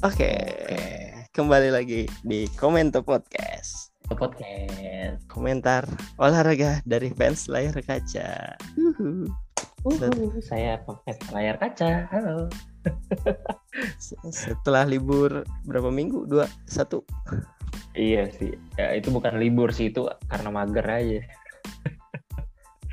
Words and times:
Oke, 0.00 0.32
kembali 1.36 1.68
lagi 1.68 2.08
di 2.24 2.48
Komento 2.56 3.04
Podcast. 3.04 3.92
Podcast. 4.08 5.20
Komentar 5.28 5.84
olahraga 6.16 6.80
dari 6.88 7.12
fans 7.12 7.46
layar 7.46 7.76
kaca. 7.84 8.56
Uhuh. 8.80 9.28
Uhuh, 9.84 10.32
saya 10.40 10.80
podcast 10.84 11.20
layar 11.32 11.56
kaca. 11.60 12.08
Halo. 12.08 12.48
Se- 14.00 14.16
Setelah 14.28 14.88
libur 14.88 15.44
berapa 15.68 15.92
minggu? 15.92 16.24
Dua, 16.24 16.48
satu. 16.64 17.04
Iya 17.92 18.28
sih. 18.32 18.56
Ya 18.80 18.96
itu 18.96 19.12
bukan 19.12 19.36
libur 19.36 19.68
sih 19.72 19.92
itu 19.92 20.08
karena 20.28 20.48
mager 20.48 20.86
aja. 20.88 21.20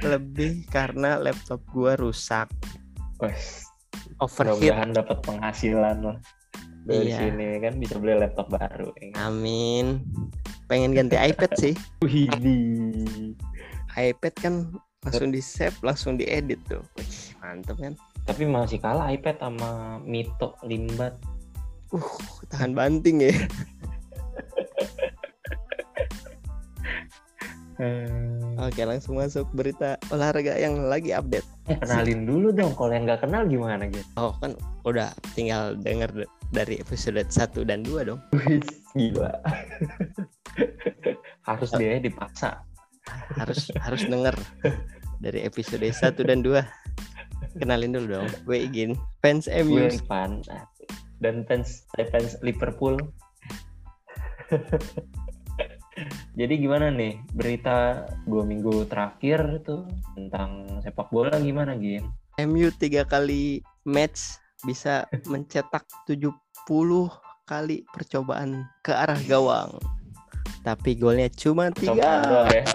Lebih 0.04 0.68
karena 0.70 1.18
laptop 1.18 1.64
gua 1.74 1.98
rusak, 1.98 2.52
Wes, 3.18 3.66
overheat. 4.22 4.60
mudah-mudahan 4.62 4.92
dapat 4.94 5.18
penghasilan 5.26 5.98
lah. 6.06 6.18
Dari 6.88 7.12
Iya. 7.12 7.20
sini 7.20 7.60
kan 7.60 7.74
bisa 7.78 8.00
beli 8.00 8.16
laptop 8.16 8.48
baru. 8.48 8.96
ya 8.96 9.12
kan? 9.12 9.36
Amin. 9.36 10.08
Pengen 10.66 10.96
ganti 10.96 11.20
iPad 11.20 11.52
sih. 11.60 11.74
Widih. 12.00 13.36
iPad 13.92 14.34
kan 14.40 14.54
langsung 15.04 15.30
di 15.30 15.42
save, 15.42 15.76
langsung 15.84 16.16
diedit 16.16 16.64
tuh. 16.66 16.80
Wih, 16.96 17.12
mantep 17.44 17.76
kan? 17.76 17.94
Tapi 18.24 18.44
masih 18.48 18.80
kalah 18.80 19.10
iPad 19.10 19.40
sama 19.40 20.00
Mito 20.04 20.56
Limbat. 20.64 21.16
Uh, 21.92 22.04
tahan 22.48 22.72
banting 22.72 23.24
ya. 23.24 23.36
Hmm. 27.78 28.58
Oke, 28.58 28.82
langsung 28.90 29.22
masuk 29.22 29.46
berita 29.54 30.02
olahraga 30.10 30.58
yang 30.58 30.90
lagi 30.90 31.14
update. 31.14 31.46
Eh, 31.70 31.78
kenalin 31.78 32.26
dulu 32.26 32.50
dong. 32.50 32.74
Kalau 32.74 32.90
yang 32.90 33.06
nggak 33.06 33.22
kenal 33.22 33.46
gimana 33.46 33.86
gitu? 33.86 34.02
Oh 34.18 34.34
kan 34.42 34.58
udah 34.82 35.14
tinggal 35.38 35.78
denger 35.78 36.26
dari 36.54 36.80
episode 36.80 37.20
1 37.20 37.68
dan 37.68 37.84
2 37.84 38.08
dong. 38.08 38.22
Gila. 38.98 39.34
Harus 41.48 41.70
dia 41.76 42.00
dipaksa. 42.02 42.64
Harus 43.40 43.72
harus 43.80 44.04
denger 44.04 44.36
dari 45.24 45.44
episode 45.48 45.84
1 45.84 46.18
dan 46.28 46.44
2. 46.44 47.60
Kenalin 47.62 47.96
dulu 47.96 48.22
dong. 48.22 48.30
Gue 48.46 48.68
Igin, 48.68 48.94
fans 49.22 49.50
MU. 49.50 49.88
gue 49.88 50.02
fan 50.06 50.44
dan 51.22 51.46
fans 51.50 51.86
saya 51.94 52.06
fans 52.14 52.38
Liverpool 52.46 52.98
jadi 56.40 56.54
gimana 56.62 56.94
nih 56.94 57.18
berita 57.34 58.06
dua 58.30 58.46
minggu 58.46 58.86
terakhir 58.86 59.66
tuh 59.66 59.90
tentang 60.14 60.80
sepak 60.86 61.10
bola 61.10 61.42
gimana 61.42 61.74
Gin? 61.76 62.06
MU 62.38 62.70
tiga 62.78 63.02
kali 63.02 63.66
match 63.82 64.38
bisa 64.68 64.94
mencetak 65.26 65.88
70 66.04 66.36
kali 67.48 67.88
percobaan 67.88 68.68
ke 68.84 68.92
arah 68.92 69.16
gawang. 69.24 69.72
Tapi 70.62 71.00
golnya 71.00 71.32
cuma 71.32 71.72
Percobaan 71.72 72.20
doang 72.28 72.48
tiga. 72.52 72.60
ya? 72.60 72.66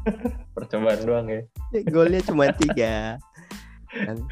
Percobaan 0.56 1.00
doang 1.04 1.26
ya. 1.28 1.40
Golnya 1.84 2.20
cuma 2.24 2.48
tiga. 2.56 3.20
Dan- 3.92 4.24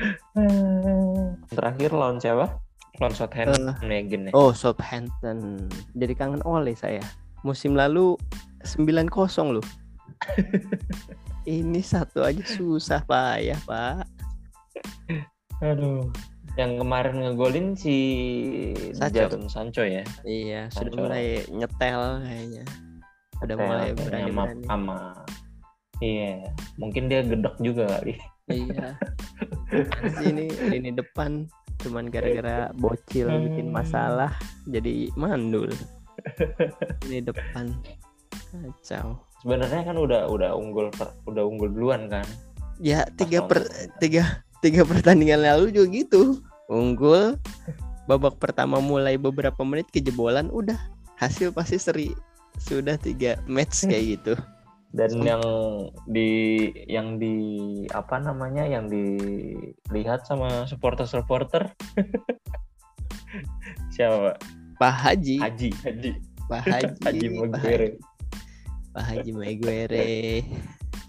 Terakhir 1.53 1.93
lawan 1.93 2.17
siapa? 2.17 2.57
Lawan 2.97 3.13
Southampton 3.13 3.77
ya 3.85 4.01
Gin 4.09 4.23
ya? 4.27 4.33
Oh, 4.33 4.57
Southampton. 4.57 5.69
Jadi 5.93 6.15
kangen 6.17 6.41
oleh 6.43 6.73
saya. 6.73 7.05
Musim 7.45 7.77
lalu 7.77 8.17
9-0 8.65 9.13
loh. 9.53 9.67
Ini 11.45 11.81
satu 11.81 12.25
aja 12.25 12.43
susah 12.43 13.05
Pak 13.05 13.37
ya 13.39 13.57
Pak. 13.69 14.05
Aduh. 15.61 16.09
Yang 16.57 16.73
kemarin 16.81 17.17
ngegolin 17.21 17.69
si 17.75 17.97
Sancho. 18.95 19.27
Jadon 19.29 19.45
Sancho 19.47 19.83
ya. 19.83 20.03
Iya, 20.23 20.73
sudah 20.73 20.91
Sancho. 20.91 21.03
mulai 21.05 21.25
nyetel 21.51 22.03
kayaknya. 22.25 22.65
Udah 23.39 23.57
mulai 23.57 23.89
Sama- 23.91 24.03
berani-berani. 24.03 24.65
sama 24.67 24.99
Iya, 25.99 26.55
mungkin 26.79 27.11
dia 27.11 27.27
gedek 27.27 27.59
juga 27.59 27.91
kali. 27.99 28.15
Iya. 28.47 28.95
Di 30.03 30.11
sini 30.15 30.47
lini 30.71 30.95
depan 30.95 31.45
cuman 31.79 32.07
gara-gara 32.07 32.71
bocil 32.75 33.27
bikin 33.51 33.71
masalah 33.71 34.31
jadi 34.65 35.11
mandul. 35.15 35.67
Ini 37.07 37.23
depan 37.23 37.75
kacau. 38.51 39.19
Sebenarnya 39.43 39.87
kan 39.87 39.97
udah 39.99 40.27
udah 40.27 40.51
unggul 40.55 40.91
udah 41.27 41.43
unggul 41.47 41.71
duluan 41.71 42.07
kan. 42.07 42.27
Ya 42.79 43.03
tiga 43.19 43.43
per 43.43 43.67
tiga 43.99 44.47
tiga 44.65 44.83
pertandingan 44.91 45.45
lalu 45.45 45.75
juga 45.75 45.89
gitu. 45.93 46.23
Unggul 46.69 47.41
babak 48.09 48.41
pertama 48.41 48.81
mulai 48.81 49.21
beberapa 49.21 49.61
menit 49.65 49.89
kejebolan 49.93 50.49
udah 50.49 50.79
hasil 51.21 51.53
pasti 51.53 51.77
seri. 51.77 52.09
Sudah 52.59 52.99
tiga 52.99 53.39
match 53.47 53.87
kayak 53.87 54.05
gitu. 54.19 54.35
Dan 54.89 55.21
Sam- 55.21 55.29
yang 55.29 55.45
di 56.09 56.31
yang 56.89 57.21
di 57.21 57.37
apa 57.93 58.25
namanya 58.25 58.65
yang 58.65 58.89
dilihat 58.89 60.25
sama 60.25 60.65
supporter-supporter 60.65 61.69
siapa 63.95 64.17
Pak? 64.17 64.37
Pak 64.79 64.95
Haji, 64.95 65.37
Haji, 65.43 65.71
Haji, 65.85 66.11
Pak 66.49 66.63
Haji, 66.65 66.95
Haji 67.05 67.27
Maguire. 67.37 67.89
Pak 68.97 69.05
Haji 69.05 69.31
Maguire 69.37 70.09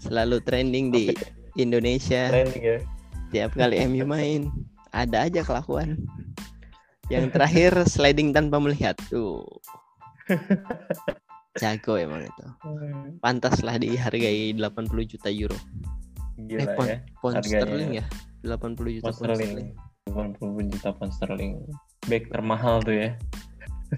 selalu 0.04 0.36
trending 0.44 0.92
di 0.92 1.16
Indonesia 1.56 2.28
Trending 2.28 2.60
ya. 2.60 2.78
Tiap 3.30 3.54
kali 3.54 3.80
MU 3.86 4.04
main 4.06 4.50
ada 4.90 5.26
aja 5.26 5.40
kelakuan 5.46 5.96
yang 7.10 7.30
terakhir 7.30 7.74
sliding 7.86 8.30
tanpa 8.30 8.58
melihat 8.58 8.94
tuh 9.10 9.42
jago 11.58 11.98
emang 11.98 12.22
itu 12.26 12.46
pantas 13.18 13.62
lah 13.66 13.78
dihargai 13.78 14.54
80 14.54 15.10
juta 15.10 15.28
euro 15.30 15.58
Gila 16.40 16.62
eh 16.64 16.68
pound, 16.72 16.88
ya. 16.88 16.98
harganya. 17.20 17.60
sterling 17.60 17.90
ya 18.00 18.04
80 18.46 18.96
juta 18.96 19.10
Pound 19.10 19.18
pound 19.18 19.18
sterling. 19.18 19.50
sterling 19.52 19.70
80 20.10 20.72
juta 20.72 20.88
pound 20.96 21.12
sterling. 21.12 21.52
Back 22.08 22.24
termahal 22.32 22.80
tuh 22.82 22.96
ya. 22.96 23.10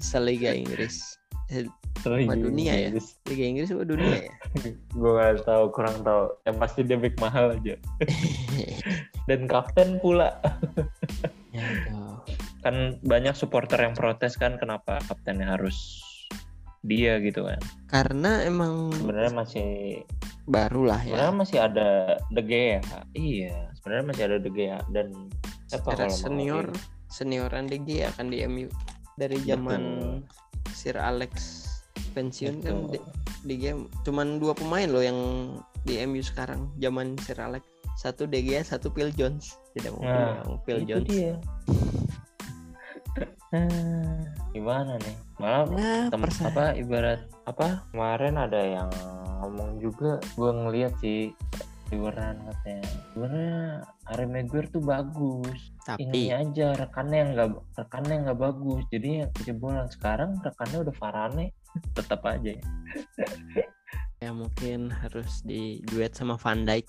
seliga 0.03 0.51
Inggris 0.53 1.17
Eh. 1.53 1.69
Sama 2.01 2.33
dunia 2.33 2.73
ya? 2.73 2.89
Liga 3.29 3.45
Inggris 3.45 3.69
sama 3.69 3.85
dunia 3.85 4.25
ya 4.25 4.33
Gue 4.99 5.11
gak 5.21 5.45
tahu, 5.45 5.69
kurang 5.69 6.01
tahu. 6.01 6.33
Yang 6.49 6.57
pasti 6.57 6.81
dia 6.83 6.97
back 6.97 7.15
mahal 7.21 7.61
aja. 7.61 7.77
Dan 9.31 9.47
kapten 9.47 10.03
pula. 10.03 10.39
ya 11.53 11.63
kan 12.63 12.97
banyak 13.03 13.35
supporter 13.35 13.77
yang 13.83 13.93
protes 13.99 14.39
kan 14.39 14.55
kenapa 14.57 15.03
kaptennya 15.11 15.59
harus 15.59 15.99
dia 16.83 17.19
gitu 17.19 17.47
kan 17.47 17.59
karena 17.91 18.47
emang 18.47 18.95
sebenarnya 18.95 19.35
masih 19.35 19.71
baru 20.47 20.95
lah 20.95 21.03
ya 21.03 21.15
sebenarnya 21.15 21.35
masih 21.39 21.59
ada 21.59 21.89
De 22.31 22.43
Gea 22.43 22.81
iya 23.15 23.71
sebenarnya 23.79 24.05
masih 24.15 24.23
ada 24.31 24.37
De 24.39 24.51
Gea 24.51 24.79
dan 24.91 25.07
siapa 25.71 25.95
secara 25.95 26.07
kalau 26.07 26.15
mau 26.15 26.23
senior 26.23 26.67
ini? 26.71 26.81
senioran 27.11 27.65
De 27.67 27.79
Gea 27.83 28.09
kan 28.15 28.27
di 28.31 28.43
MU 28.47 28.71
dari 29.19 29.39
zaman 29.43 29.83
Betul. 29.99 30.75
Sir 30.75 30.97
Alex 30.99 31.33
pensiun 32.15 32.63
kan 32.63 32.75
Betul. 32.87 32.91
De, 32.95 32.99
De 33.47 33.55
Gea 33.59 33.75
cuman 34.07 34.39
dua 34.39 34.55
pemain 34.55 34.87
loh 34.87 35.03
yang 35.03 35.19
di 35.83 35.99
MU 36.07 36.23
sekarang 36.23 36.71
zaman 36.79 37.15
Sir 37.23 37.39
Alex 37.43 37.72
satu 37.95 38.25
De 38.25 38.39
Gea 38.39 38.61
satu 38.61 38.89
Phil 38.89 39.13
Jones. 39.13 39.57
Tidak 39.73 39.91
mau 39.91 40.03
Nah, 40.03 40.41
bilang 40.41 40.59
Phil 40.63 40.79
itu 40.79 40.89
Jones. 40.89 41.09
dia. 41.09 41.35
Hmm, 43.53 44.25
gimana 44.51 44.97
nih? 44.97 45.17
Malah 45.37 45.69
nah 45.69 46.03
tem- 46.09 46.23
persa- 46.23 46.49
apa 46.49 46.73
ibarat 46.73 47.21
apa? 47.45 47.85
Kemarin 47.91 48.35
ada 48.39 48.57
yang 48.59 48.89
ngomong 49.39 49.77
juga 49.77 50.17
gue 50.33 50.51
ngeliat 50.51 50.97
sih 50.99 51.37
liburan 51.89 52.41
katanya. 52.41 52.89
Sebenarnya 53.13 53.61
Harry 54.09 54.25
Maguire 54.27 54.69
tuh 54.71 54.81
bagus. 54.81 55.59
Tapi 55.85 56.01
ini 56.01 56.33
aja 56.33 56.73
rekannya 56.73 57.19
yang 57.19 57.31
nggak 57.31 57.49
rekannya 57.77 58.13
yang 58.15 58.25
nggak 58.25 58.41
bagus. 58.41 58.83
Jadi 58.89 59.09
yang 59.21 59.31
kejebolan 59.35 59.87
sekarang 59.87 60.41
rekannya 60.41 60.79
udah 60.81 60.95
Varane. 60.97 61.47
Tetap 61.97 62.25
aja 62.25 62.51
ya. 62.51 62.65
ya 64.19 64.31
mungkin 64.31 64.89
harus 64.89 65.43
di 65.43 65.83
duet 65.85 66.13
sama 66.13 66.37
Van 66.37 66.63
Dijk 66.63 66.87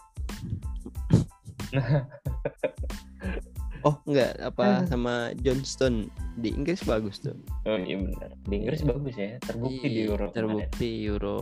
oh 3.88 3.96
enggak. 4.06 4.34
Apa 4.40 4.86
sama 4.86 5.32
Johnston 5.40 6.10
di 6.38 6.50
Inggris 6.52 6.84
bagus 6.84 7.20
tuh. 7.20 7.36
Oh 7.66 7.76
iya 7.76 8.00
benar. 8.00 8.32
Di 8.46 8.56
Inggris 8.58 8.82
bagus 8.84 9.16
ya. 9.16 9.38
Terbukti 9.40 9.84
di 9.84 9.90
Iya, 10.02 10.10
Euro 10.10 10.26
kemarin. 10.26 10.36
terbukti 10.36 10.90
Euro. 11.04 11.38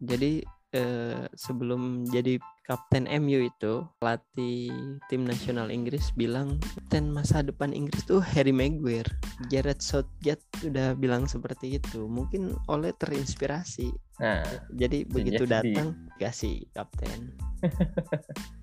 Jadi 0.00 0.32
eh, 0.74 1.26
sebelum 1.34 2.06
jadi 2.08 2.38
kapten 2.70 3.10
MU 3.18 3.50
itu 3.50 3.82
pelatih 3.98 4.70
tim 5.10 5.26
nasional 5.26 5.74
Inggris 5.74 6.14
bilang 6.14 6.62
kapten 6.62 7.10
masa 7.10 7.42
depan 7.42 7.74
Inggris 7.74 8.06
tuh 8.06 8.22
Harry 8.22 8.54
Maguire. 8.54 9.10
Gareth 9.50 9.82
Southgate 9.82 10.46
udah 10.62 10.94
bilang 10.94 11.26
seperti 11.26 11.82
itu. 11.82 12.06
Mungkin 12.06 12.54
oleh 12.70 12.94
terinspirasi. 12.94 13.90
Nah 14.22 14.46
jadi 14.70 15.02
begitu 15.10 15.50
datang 15.50 15.98
kasih 16.22 16.62
kapten. 16.70 17.34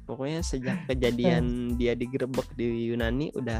Pokoknya 0.07 0.39
sejak 0.39 0.87
kejadian 0.87 1.43
dia 1.79 1.91
digerebek 1.91 2.47
di 2.55 2.87
Yunani 2.87 3.35
udah 3.35 3.59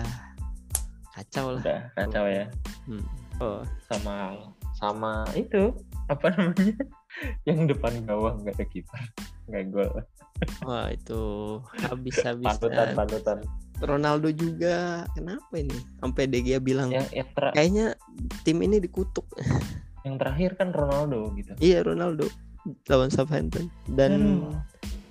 kacau 1.11 1.59
lah. 1.59 1.61
Udah 1.61 1.81
kacau 1.99 2.23
ya. 2.23 2.47
Hmm. 2.87 3.03
oh. 3.43 3.61
Sama 3.91 4.31
sama 4.77 5.25
itu 5.33 5.73
apa 6.07 6.31
namanya 6.37 6.77
yang 7.49 7.65
depan 7.65 7.93
gawang 8.05 8.41
nggak 8.45 8.55
ada 8.57 8.65
kiper 8.69 9.01
nggak 9.47 9.63
gol. 9.73 9.91
Wah 10.61 10.93
itu 10.93 11.21
habis 11.81 12.15
habis 12.21 12.45
panutan 12.45 12.93
panutan 12.93 13.37
Ronaldo 13.81 14.29
juga 14.29 15.05
kenapa 15.13 15.53
ini? 15.57 15.73
Sampai 16.01 16.29
De 16.29 16.41
Gea 16.41 16.57
bilang 16.61 16.89
yang 16.93 17.05
yang, 17.09 17.29
ter- 17.33 17.53
kayaknya 17.53 17.85
tim 18.45 18.57
ini 18.61 18.77
dikutuk. 18.81 19.25
Yang 20.07 20.23
terakhir 20.23 20.51
kan 20.55 20.69
Ronaldo 20.71 21.35
gitu. 21.35 21.51
Iya 21.59 21.83
Ronaldo 21.83 22.31
lawan 22.87 23.11
Southampton. 23.11 23.67
Dan 23.91 24.39
Aduh, 24.39 24.55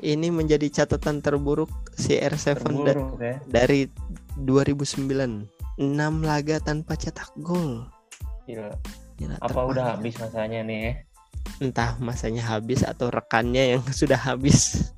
ini 0.00 0.32
menjadi 0.32 0.72
catatan 0.72 1.20
terburuk 1.20 1.68
CR7 2.00 2.64
da- 2.80 2.96
terburuk 2.96 3.20
ya. 3.20 3.36
dari 3.44 3.92
2009 4.40 5.04
6 5.76 5.92
laga 6.24 6.56
tanpa 6.64 6.96
cetak 6.96 7.28
gol. 7.44 7.84
Gila. 8.48 8.72
Gila, 9.20 9.36
apa 9.36 9.48
terparah. 9.48 9.68
udah 9.68 9.84
habis 9.96 10.14
masanya 10.16 10.60
nih 10.64 10.78
ya 10.80 10.92
entah 11.58 11.96
masanya 11.98 12.42
habis 12.44 12.82
atau 12.82 13.08
rekannya 13.08 13.76
yang 13.76 13.82
sudah 14.00 14.18
habis. 14.18 14.92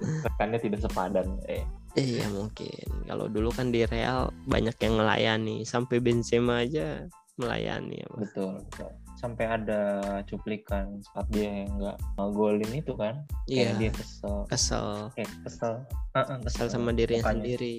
Rekannya 0.00 0.58
tidak 0.62 0.80
sepadan 0.86 1.38
eh. 1.50 1.66
Iya 1.98 2.30
mungkin. 2.30 2.86
Kalau 3.10 3.26
dulu 3.26 3.50
kan 3.50 3.74
di 3.74 3.82
Real 3.82 4.30
banyak 4.46 4.76
yang 4.78 4.94
melayani 5.00 5.66
sampai 5.66 5.98
Benzema 5.98 6.62
aja 6.62 7.08
melayani 7.38 8.02
ya 8.02 8.06
betul, 8.18 8.58
betul. 8.66 8.90
sampai 9.14 9.46
ada 9.46 9.82
cuplikan 10.26 10.98
saat 11.06 11.22
dia 11.30 11.70
nggak 11.70 11.94
ngegolin 12.18 12.72
itu 12.74 12.98
kan 12.98 13.14
iya. 13.46 13.70
kayak 13.70 13.74
dia 13.78 13.90
kesel. 13.94 14.36
Kesel. 14.50 14.88
Kayak 15.14 15.30
kesel. 15.46 15.74
Heeh, 16.18 16.36
kesel. 16.42 16.66
Sama 16.66 16.90
dirinya 16.90 17.22
mukanya. 17.22 17.34
sendiri. 17.38 17.76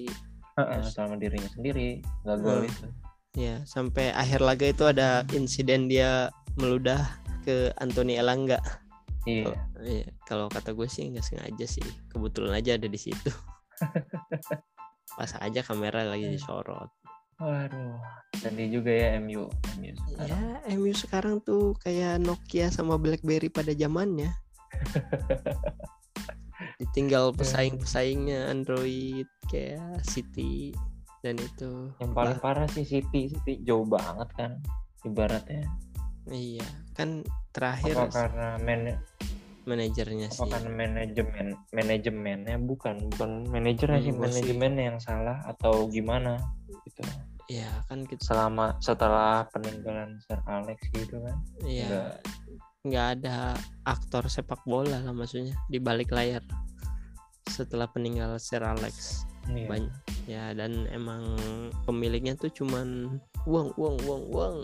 Heeh, 0.56 0.80
sama 0.88 1.14
dirinya 1.20 1.48
sendiri 1.52 1.88
nggak 2.24 2.38
gol 2.40 2.60
Hmm. 2.64 2.68
itu. 2.72 2.86
Ya 3.36 3.56
sampai 3.68 4.10
akhir 4.16 4.40
laga 4.40 4.66
itu 4.72 4.84
ada 4.88 5.28
insiden 5.36 5.92
dia 5.92 6.32
meludah 6.56 7.19
ke 7.42 7.72
Anthony 7.80 8.20
Elanga. 8.20 8.60
Iya. 9.28 9.52
Oh, 9.52 9.56
iya 9.84 10.08
kalau 10.24 10.48
kata 10.48 10.72
gue 10.72 10.88
sih 10.88 11.12
nggak 11.12 11.24
sengaja 11.24 11.66
sih. 11.68 11.84
Kebetulan 12.08 12.56
aja 12.56 12.76
ada 12.76 12.88
di 12.88 13.00
situ. 13.00 13.32
Pas 15.18 15.32
aja 15.40 15.60
kamera 15.60 16.06
lagi 16.06 16.30
disorot. 16.30 16.88
Waduh 17.40 18.20
sedih 18.40 18.80
juga 18.80 18.90
ya 18.90 19.20
MU 19.20 19.52
MU 19.76 19.92
sekarang. 19.92 20.40
ya 20.64 20.76
MU 20.80 20.92
sekarang 20.96 21.36
tuh 21.44 21.76
kayak 21.84 22.24
Nokia 22.24 22.72
sama 22.72 22.96
BlackBerry 22.96 23.52
pada 23.52 23.76
zamannya. 23.76 24.32
Ditinggal 26.80 27.36
pesaing-pesaingnya 27.36 28.48
Android 28.48 29.28
kayak 29.52 30.00
City 30.08 30.72
dan 31.20 31.36
itu. 31.36 31.92
Yang 32.00 32.12
paling 32.16 32.38
parah 32.40 32.68
sih 32.72 32.88
City 32.88 33.28
City 33.28 33.60
jauh 33.60 33.84
banget 33.84 34.28
kan 34.40 34.56
ibaratnya 35.04 35.68
iya 36.28 36.66
kan 36.92 37.24
terakhir 37.50 37.96
apa 37.96 38.12
karena 38.12 38.48
man 38.60 38.80
manajernya 39.64 40.28
apa 40.28 40.36
sih. 40.36 40.50
karena 40.50 40.70
manajemen 40.72 41.46
manajemennya? 41.70 42.56
Bukan 42.60 42.96
bukan 43.12 43.30
manajernya 43.48 44.00
Hmm, 44.00 44.06
sih 44.08 44.14
manajemennya 44.16 44.84
yang 44.94 44.98
salah 45.00 45.38
atau 45.46 45.86
gimana 45.88 46.36
gitu. 46.84 47.00
Ya 47.46 47.68
kan 47.86 48.06
kita 48.06 48.24
selama 48.24 48.78
setelah 48.78 49.46
peninggalan 49.50 50.16
Sir 50.24 50.40
Alex 50.46 50.78
gitu 50.94 51.18
kan 51.20 51.36
ya 51.66 51.86
Nggak. 51.88 52.12
nggak 52.80 53.06
ada 53.20 53.36
aktor 53.84 54.24
sepak 54.32 54.64
bola 54.64 55.02
lah 55.04 55.12
maksudnya 55.12 55.52
di 55.68 55.76
balik 55.76 56.08
layar. 56.10 56.42
Setelah 57.46 57.90
peninggal 57.90 58.38
Sir 58.38 58.62
Alex. 58.62 59.24
Iya. 59.50 59.66
banyak 59.66 59.94
ya 60.30 60.44
dan 60.54 60.84
emang 60.92 61.24
pemiliknya 61.82 62.36
tuh 62.38 62.52
cuman 62.54 63.18
uang 63.48 63.72
uang 63.74 63.96
uang 64.06 64.22
uang 64.30 64.56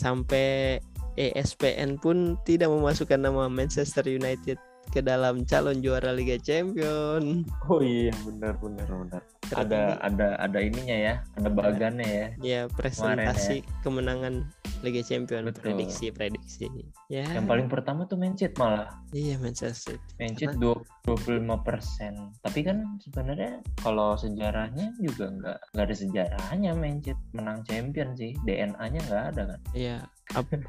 sampai 0.00 0.80
ESPN 1.20 2.00
pun 2.00 2.40
tidak 2.48 2.72
memasukkan 2.72 3.20
nama 3.20 3.52
Manchester 3.52 4.08
United 4.08 4.56
ke 4.88 5.04
dalam 5.04 5.44
calon 5.44 5.84
juara 5.84 6.16
Liga 6.16 6.40
Champion. 6.40 7.44
Oh 7.68 7.84
iya 7.84 8.16
benar 8.24 8.56
benar 8.56 8.88
benar 8.88 9.22
Tertinggi. 9.40 9.98
ada 10.04 10.36
ada 10.36 10.58
ininya 10.60 10.96
ya 10.96 11.14
ada 11.34 11.48
bagannya 11.48 12.06
ya. 12.06 12.26
Ya. 12.38 12.60
presentasi 12.68 13.64
kemenangan 13.80 14.46
Liga 14.80 15.04
Champion 15.04 15.44
Betul. 15.44 15.60
prediksi 15.76 16.08
prediksi. 16.08 16.68
Ya. 17.12 17.24
Yang 17.36 17.46
paling 17.48 17.68
pertama 17.68 18.08
tuh 18.08 18.16
Manchester 18.16 18.56
malah. 18.56 18.88
Iya 19.12 19.36
Manchester 19.36 19.96
City. 19.96 20.12
Manchester 20.16 20.56
25 21.04 21.60
persen. 21.60 22.32
Tapi 22.40 22.60
kan 22.64 22.96
sebenarnya 23.00 23.60
kalau 23.80 24.16
sejarahnya 24.16 24.96
juga 24.96 25.28
nggak 25.28 25.58
nggak 25.76 25.84
ada 25.84 25.96
sejarahnya 25.96 26.70
Manchester 26.72 27.20
menang 27.36 27.60
champion 27.68 28.16
sih. 28.16 28.32
DNA-nya 28.44 29.00
nggak 29.04 29.24
ada 29.36 29.42
kan. 29.52 29.60
Iya. 29.76 29.96
Ap- 30.32 30.62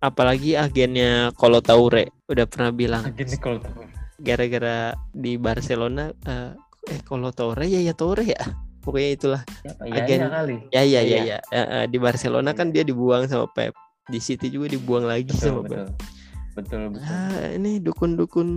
apalagi 0.00 0.56
agennya 0.56 1.30
Kolo 1.36 1.62
Taure 1.62 2.10
udah 2.26 2.46
pernah 2.50 2.72
bilang. 2.74 3.04
Gini 3.14 3.36
kalau 3.38 3.62
tahu 3.62 3.86
gara-gara 4.14 4.94
di 5.10 5.34
Barcelona 5.36 6.10
eh 6.26 6.50
eh 6.86 7.00
Kolo 7.02 7.30
Taure 7.30 7.64
ya 7.64 7.80
ya 7.80 7.92
Taure 7.92 8.24
ya. 8.24 8.40
Pokoknya 8.80 9.10
itulah. 9.10 9.42
ya, 9.64 9.72
Agen- 9.96 10.20
ya 10.20 10.28
kali 10.28 10.56
Ya 10.68 10.82
ya 10.84 11.00
ya 11.00 11.18
ya. 11.24 11.38
Eh, 11.48 11.56
eh, 11.56 11.84
di 11.88 11.96
Barcelona 11.96 12.52
kan 12.52 12.68
dia 12.68 12.82
dibuang 12.82 13.24
sama 13.24 13.48
Pep. 13.48 13.72
Di 14.04 14.20
City 14.20 14.48
juga 14.48 14.68
dibuang 14.68 15.04
lagi 15.04 15.24
betul 15.26 15.40
sama 15.40 15.60
betul 15.62 15.76
Pep. 15.80 15.88
betul 16.54 16.80
betul 16.92 17.08
Ah, 17.08 17.48
ini 17.50 17.80
dukun-dukun 17.80 18.48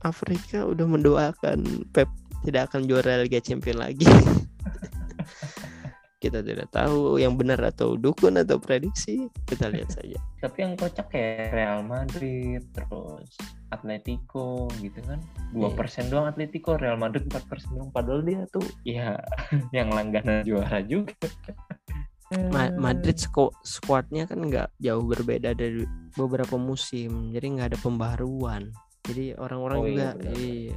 Afrika 0.00 0.64
udah 0.64 0.86
mendoakan 0.86 1.58
Pep 1.90 2.08
tidak 2.40 2.72
akan 2.72 2.86
juara 2.86 3.20
Liga 3.20 3.38
Champions 3.38 3.76
lagi. 3.78 4.06
Kita 6.18 6.42
tidak 6.42 6.68
tahu 6.68 7.16
yang 7.16 7.38
benar 7.38 7.62
atau 7.62 7.94
dukun 7.94 8.34
atau 8.36 8.58
prediksi. 8.58 9.30
Kita 9.46 9.70
lihat 9.70 9.90
saja. 9.90 10.18
tapi 10.42 10.62
yang 10.62 10.74
kocak 10.74 11.06
kayak 11.08 11.50
Real 11.50 11.82
Madrid 11.82 12.62
terus 12.70 13.30
Atletico 13.68 14.70
gitu 14.78 15.02
kan 15.02 15.18
dua 15.50 15.68
Iya. 15.68 15.74
persen 15.74 16.04
doang 16.06 16.26
Atletico 16.26 16.74
Real 16.74 16.94
Madrid 16.94 17.26
4 17.26 17.42
persen 17.44 17.74
doang 17.74 17.90
padahal 17.90 18.22
dia 18.22 18.46
tuh 18.48 18.62
ya 18.82 19.18
yang 19.76 19.90
langganan 19.90 20.46
juara 20.46 20.78
juga 20.80 21.10
Ma- 22.52 22.70
Madrid 22.70 23.16
sku- 23.16 23.50
squadnya 23.62 24.28
kan 24.28 24.38
nggak 24.38 24.68
jauh 24.78 25.00
berbeda 25.02 25.56
dari 25.56 25.82
beberapa 26.12 26.54
musim, 26.54 27.32
jadi 27.32 27.46
nggak 27.48 27.68
ada 27.72 27.78
pembaruan. 27.80 28.68
Jadi 29.08 29.32
orang-orang 29.34 29.78
Oh 29.80 29.86
iya, 29.88 29.88
juga 29.88 30.08
benar. 30.12 30.34
iya. 30.36 30.76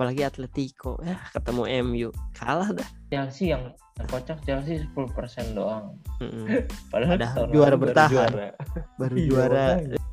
Apalagi 0.00 0.24
Atletico. 0.24 0.96
Ya 1.04 1.20
ketemu 1.28 1.62
MU 1.84 2.08
kalah 2.32 2.72
dah. 2.72 2.88
Chelsea 3.12 3.52
yang, 3.52 3.76
kocak 4.08 4.40
Chelsea 4.48 4.80
10 4.80 4.96
persen 5.12 5.52
doang. 5.52 5.92
Mm-mm. 6.24 6.48
padahal 6.92 7.20
Padahal 7.20 7.44
juara 7.52 7.52
lalu 7.52 7.60
baru 7.60 7.76
bertahan. 7.84 8.08
juara. 8.32 8.48
Baru 8.96 9.14
Iya, 9.20 9.26
juara. 9.28 9.66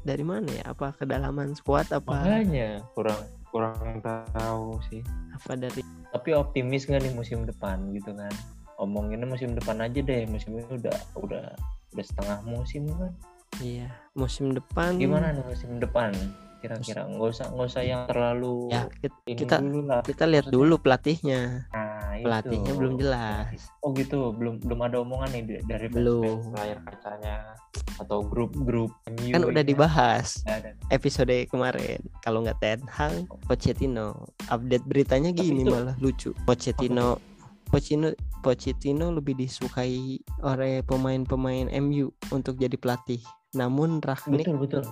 dari 0.03 0.23
mana 0.27 0.49
ya? 0.51 0.63
Apa 0.75 0.91
kedalaman 0.91 1.55
squad 1.55 1.87
apa? 1.95 2.19
Makanya 2.19 2.83
kurang 2.91 3.15
kurang 3.47 4.03
tahu 4.03 4.75
sih. 4.91 4.99
Apa 5.31 5.55
dari 5.55 5.79
tapi 6.11 6.35
optimis 6.35 6.83
nggak 6.83 7.07
nih 7.07 7.13
musim 7.15 7.47
depan 7.47 7.79
gitu 7.95 8.11
kan? 8.11 8.35
Omonginnya 8.83 9.23
musim 9.23 9.55
depan 9.55 9.79
aja 9.79 10.03
deh. 10.03 10.27
Musim 10.27 10.59
ini 10.59 10.67
udah 10.67 10.99
udah 11.15 11.47
udah 11.95 12.03
setengah 12.03 12.43
musim 12.43 12.91
kan? 12.91 13.15
Iya 13.63 13.87
musim 14.11 14.51
depan 14.51 14.99
gimana 14.99 15.31
nih 15.31 15.47
musim 15.47 15.79
depan 15.79 16.11
kira-kira 16.57 17.05
nggak 17.05 17.29
usah 17.29 17.45
nggak 17.53 17.67
usah 17.69 17.83
yang 17.85 18.01
terlalu 18.09 18.69
ya 18.73 18.89
kita 19.25 19.61
kita 20.03 20.23
lihat 20.25 20.49
dulu 20.49 20.81
pelatihnya. 20.81 21.69
nah, 21.69 22.17
itu. 22.17 22.25
Pelatihnya 22.25 22.73
belum 22.73 22.93
jelas. 22.97 23.69
oh 23.85 23.93
gitu 23.93 24.33
belum 24.33 24.57
belum 24.65 24.79
ada 24.81 24.97
omongan 25.01 25.29
nih 25.37 25.43
dari 25.69 25.87
Belum. 25.87 26.49
layar 26.57 26.81
kacanya 26.81 27.53
atau 28.01 28.25
grup-grup 28.25 28.89
Kan 29.05 29.41
udah 29.45 29.61
gitu. 29.61 29.71
dibahas 29.77 30.41
Nggak 30.41 30.57
ada. 30.57 30.69
episode 30.89 31.35
kemarin. 31.47 32.01
Kalau 32.21 32.41
nggak 32.41 32.57
Ten 32.57 32.79
Hag, 32.89 33.25
Pochettino. 33.45 34.33
Update 34.49 34.85
beritanya 34.85 35.29
gini 35.29 35.61
itu- 35.61 35.69
malah 35.73 35.93
lucu. 36.01 36.33
Pochettino 36.45 37.21
Pochettino 37.69 38.09
Pochettino 38.41 39.11
lebih 39.11 39.35
disukai 39.35 40.17
oleh 40.41 40.81
pemain-pemain 40.81 41.67
MU 41.77 42.09
untuk 42.33 42.57
jadi 42.57 42.77
pelatih. 42.79 43.21
Namun 43.53 44.01
Ragnik 44.01 44.45
betul 44.47 44.57
betul 44.57 44.83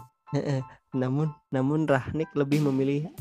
namun 0.96 1.28
namun 1.52 1.84
Ragnik 1.86 2.32
lebih 2.34 2.64
memilih 2.64 3.12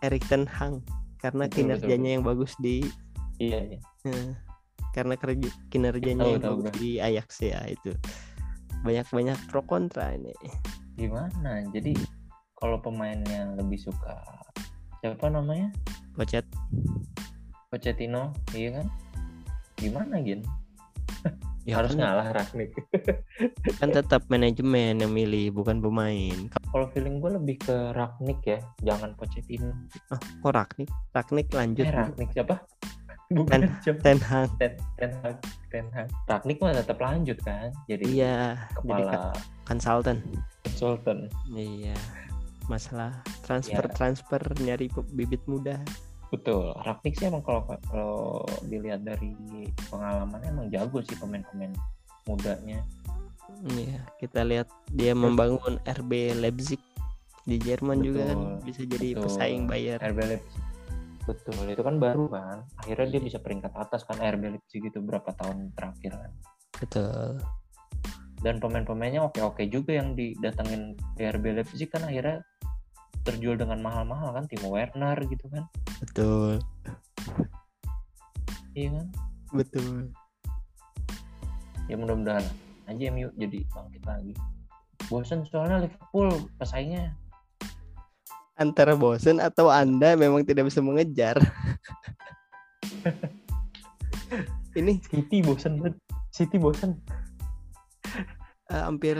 Erik 0.00 0.22
Ten 0.30 0.46
Hag 0.46 0.80
karena 1.18 1.48
Betul, 1.48 1.56
kinerjanya 1.66 2.10
betul, 2.10 2.14
yang 2.14 2.24
bagus 2.24 2.52
di 2.60 2.76
iya 3.42 3.58
iya. 3.74 3.80
Eh, 4.06 4.32
karena 4.94 5.18
kerja 5.18 5.50
kinerjanya 5.72 6.22
Tahu, 6.22 6.32
yang 6.38 6.42
tahu, 6.44 6.52
bagus 6.54 6.66
Bang. 6.70 6.76
di 6.78 6.90
Ajax 7.02 7.28
ya 7.42 7.60
itu. 7.66 7.90
Banyak-banyak 8.86 9.38
pro 9.50 9.64
kontra 9.64 10.14
ini. 10.14 10.30
gimana? 10.94 11.66
Jadi 11.74 11.98
kalau 12.54 12.78
pemainnya 12.78 13.50
lebih 13.58 13.80
suka 13.82 14.14
siapa 15.02 15.26
namanya? 15.26 15.74
Pochet 16.14 16.46
Pochettino 17.72 18.30
iya 18.54 18.78
kan? 18.78 18.86
Gimana 19.74 20.22
gin? 20.22 20.46
Ya 21.64 21.80
harus 21.80 21.96
kan, 21.96 22.04
ngalah 22.04 22.28
Ragnik 22.36 22.76
kan 23.80 23.88
tetap 23.88 24.28
manajemen 24.28 25.00
yang 25.00 25.08
milih 25.08 25.48
bukan 25.56 25.80
pemain. 25.80 26.52
Kalau 26.74 26.90
feeling 26.90 27.22
gue 27.22 27.30
lebih 27.32 27.56
ke 27.56 27.94
Ragnik 27.94 28.42
ya 28.42 28.58
jangan 28.82 29.14
Pochettino. 29.14 29.70
Ah, 30.10 30.18
kok 30.18 30.50
Ragnik? 30.50 30.90
Ragnik 31.14 31.46
lanjut. 31.48 31.86
eh 31.86 31.94
Ragnik 31.94 32.30
siapa? 32.34 32.58
Bukan 33.30 33.60
Ten- 33.78 34.02
Ten 34.02 34.18
Hag. 34.20 34.50
Ten 34.58 34.72
ten 34.98 35.10
Hag 35.22 35.38
ten 35.70 35.86
Hag. 35.88 36.10
Ragnik 36.26 36.58
mah 36.58 36.74
tetap 36.74 36.98
lanjut 36.98 37.38
kan 37.40 37.70
jadi 37.86 38.04
iya 38.04 38.36
jadi 38.58 38.74
kepala 38.74 39.10
ka- 39.32 39.38
konsultan 39.64 40.18
konsultan 40.62 41.18
iya 41.48 41.94
masalah 42.66 43.14
transfer 43.42 43.80
Iya. 43.80 43.94
transfer 43.94 44.42
nyari 44.58 44.86
bibit 45.10 45.46
muda. 45.46 45.78
Betul 46.28 46.74
Ragnik 46.76 47.14
sih 47.14 47.26
emang 47.26 47.42
kalau 47.42 47.62
kalau 47.86 48.42
dilihat 48.66 49.02
dari 49.02 49.30
pengalamannya 49.88 50.50
emang 50.50 50.66
jago 50.68 50.98
sih 51.00 51.14
pemain-pemain 51.14 51.70
mudanya 52.24 52.82
iya 53.76 54.02
kita 54.18 54.42
lihat 54.42 54.68
dia 54.90 55.12
membangun 55.14 55.78
RB 55.84 56.36
Leipzig 56.38 56.80
di 57.44 57.60
Jerman 57.60 58.00
juga 58.00 58.32
kan 58.32 58.38
Betul, 58.40 58.64
bisa 58.64 58.82
jadi 58.88 59.08
betul. 59.12 59.22
pesaing 59.28 59.62
Bayer 59.68 59.98
RB 60.00 60.20
Leipzig. 60.24 60.62
Betul 61.24 61.64
itu 61.72 61.82
kan 61.84 61.96
baru 62.00 62.24
kan. 62.28 62.58
Akhirnya 62.80 63.16
dia 63.16 63.20
bisa 63.20 63.38
peringkat 63.40 63.72
atas 63.76 64.04
kan 64.04 64.20
RB 64.20 64.56
Leipzig 64.56 64.84
itu 64.84 64.98
berapa 65.00 65.28
tahun 65.36 65.72
terakhir 65.76 66.12
kan. 66.16 66.32
Betul. 66.80 67.40
Dan 68.44 68.60
pemain-pemainnya 68.60 69.24
oke-oke 69.24 69.64
juga 69.72 69.96
yang 69.96 70.12
didatengin 70.12 70.96
di 71.16 71.22
RB 71.24 71.44
Leipzig 71.60 71.88
kan 71.88 72.04
akhirnya 72.04 72.44
terjual 73.24 73.56
dengan 73.56 73.80
mahal-mahal 73.80 74.36
kan 74.36 74.44
Timo 74.48 74.68
Werner 74.72 75.16
gitu 75.24 75.48
kan. 75.48 75.64
Betul. 76.00 76.60
Iya 78.76 79.00
kan? 79.00 79.06
Betul. 79.52 80.12
Ya 81.88 81.96
mudah-mudahan 82.00 82.44
aja 82.88 83.02
MU 83.12 83.28
jadi 83.36 83.64
bangkit 83.72 84.02
lagi. 84.04 84.32
Bosen 85.08 85.44
soalnya 85.44 85.84
Liverpool 85.84 86.48
pesaingnya. 86.56 87.12
Antara 88.54 88.94
bosen 88.94 89.42
atau 89.42 89.68
anda 89.68 90.14
memang 90.14 90.46
tidak 90.46 90.70
bisa 90.70 90.78
mengejar. 90.78 91.36
Ini. 94.78 95.02
City 95.06 95.42
bosen 95.42 95.82
banget. 95.82 95.98
City 96.30 96.56
bosen. 96.58 96.98
Eh, 98.70 98.82
hampir 98.82 99.18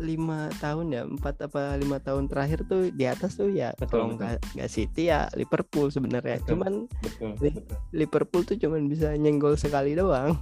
lima 0.00 0.48
tahun 0.62 0.96
ya 0.96 1.02
empat 1.04 1.50
apa 1.50 1.76
lima 1.76 2.00
tahun 2.00 2.24
terakhir 2.24 2.64
tuh 2.64 2.88
di 2.88 3.04
atas 3.04 3.36
tuh 3.36 3.52
ya 3.52 3.68
Betul, 3.76 4.16
kalau 4.16 4.16
nggak 4.16 4.70
City 4.70 5.12
ya 5.12 5.28
Liverpool 5.36 5.92
sebenarnya. 5.92 6.40
Cuman 6.48 6.88
betul 7.04 7.36
betul. 7.36 7.76
Liverpool 7.92 8.42
tuh 8.48 8.56
cuman 8.56 8.88
bisa 8.88 9.12
nyenggol 9.14 9.60
sekali 9.60 9.92
doang 9.92 10.40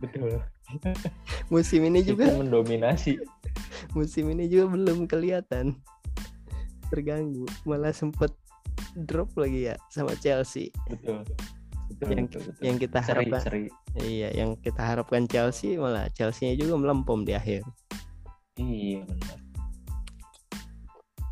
betul. 0.00 0.40
Musim 1.52 1.80
ini 1.86 2.00
juga 2.02 2.30
mendominasi. 2.34 3.20
Musim 3.96 4.30
ini 4.32 4.46
juga 4.48 4.74
belum 4.74 5.06
kelihatan. 5.06 5.76
Terganggu. 6.90 7.46
Malah 7.68 7.94
sempet 7.94 8.34
drop 8.96 9.30
lagi 9.38 9.70
ya 9.70 9.76
sama 9.92 10.14
Chelsea. 10.18 10.74
Betul. 10.90 11.22
Betul 11.90 12.06
Yang- 12.14 12.26
betul, 12.30 12.40
betul. 12.46 12.62
yang 12.62 12.76
kita 12.78 12.98
seri 13.02 13.10
harapkan 13.26 13.42
seri. 13.42 13.64
Iya 13.98 14.28
yang 14.30 14.50
kita 14.62 14.82
harapkan 14.82 15.22
Chelsea 15.26 15.74
malah 15.74 16.06
Chelsea-nya 16.14 16.54
juga 16.54 16.78
melempem 16.78 17.26
di 17.26 17.34
akhir. 17.34 17.66
Iya 18.54 19.02
benar. 19.10 19.38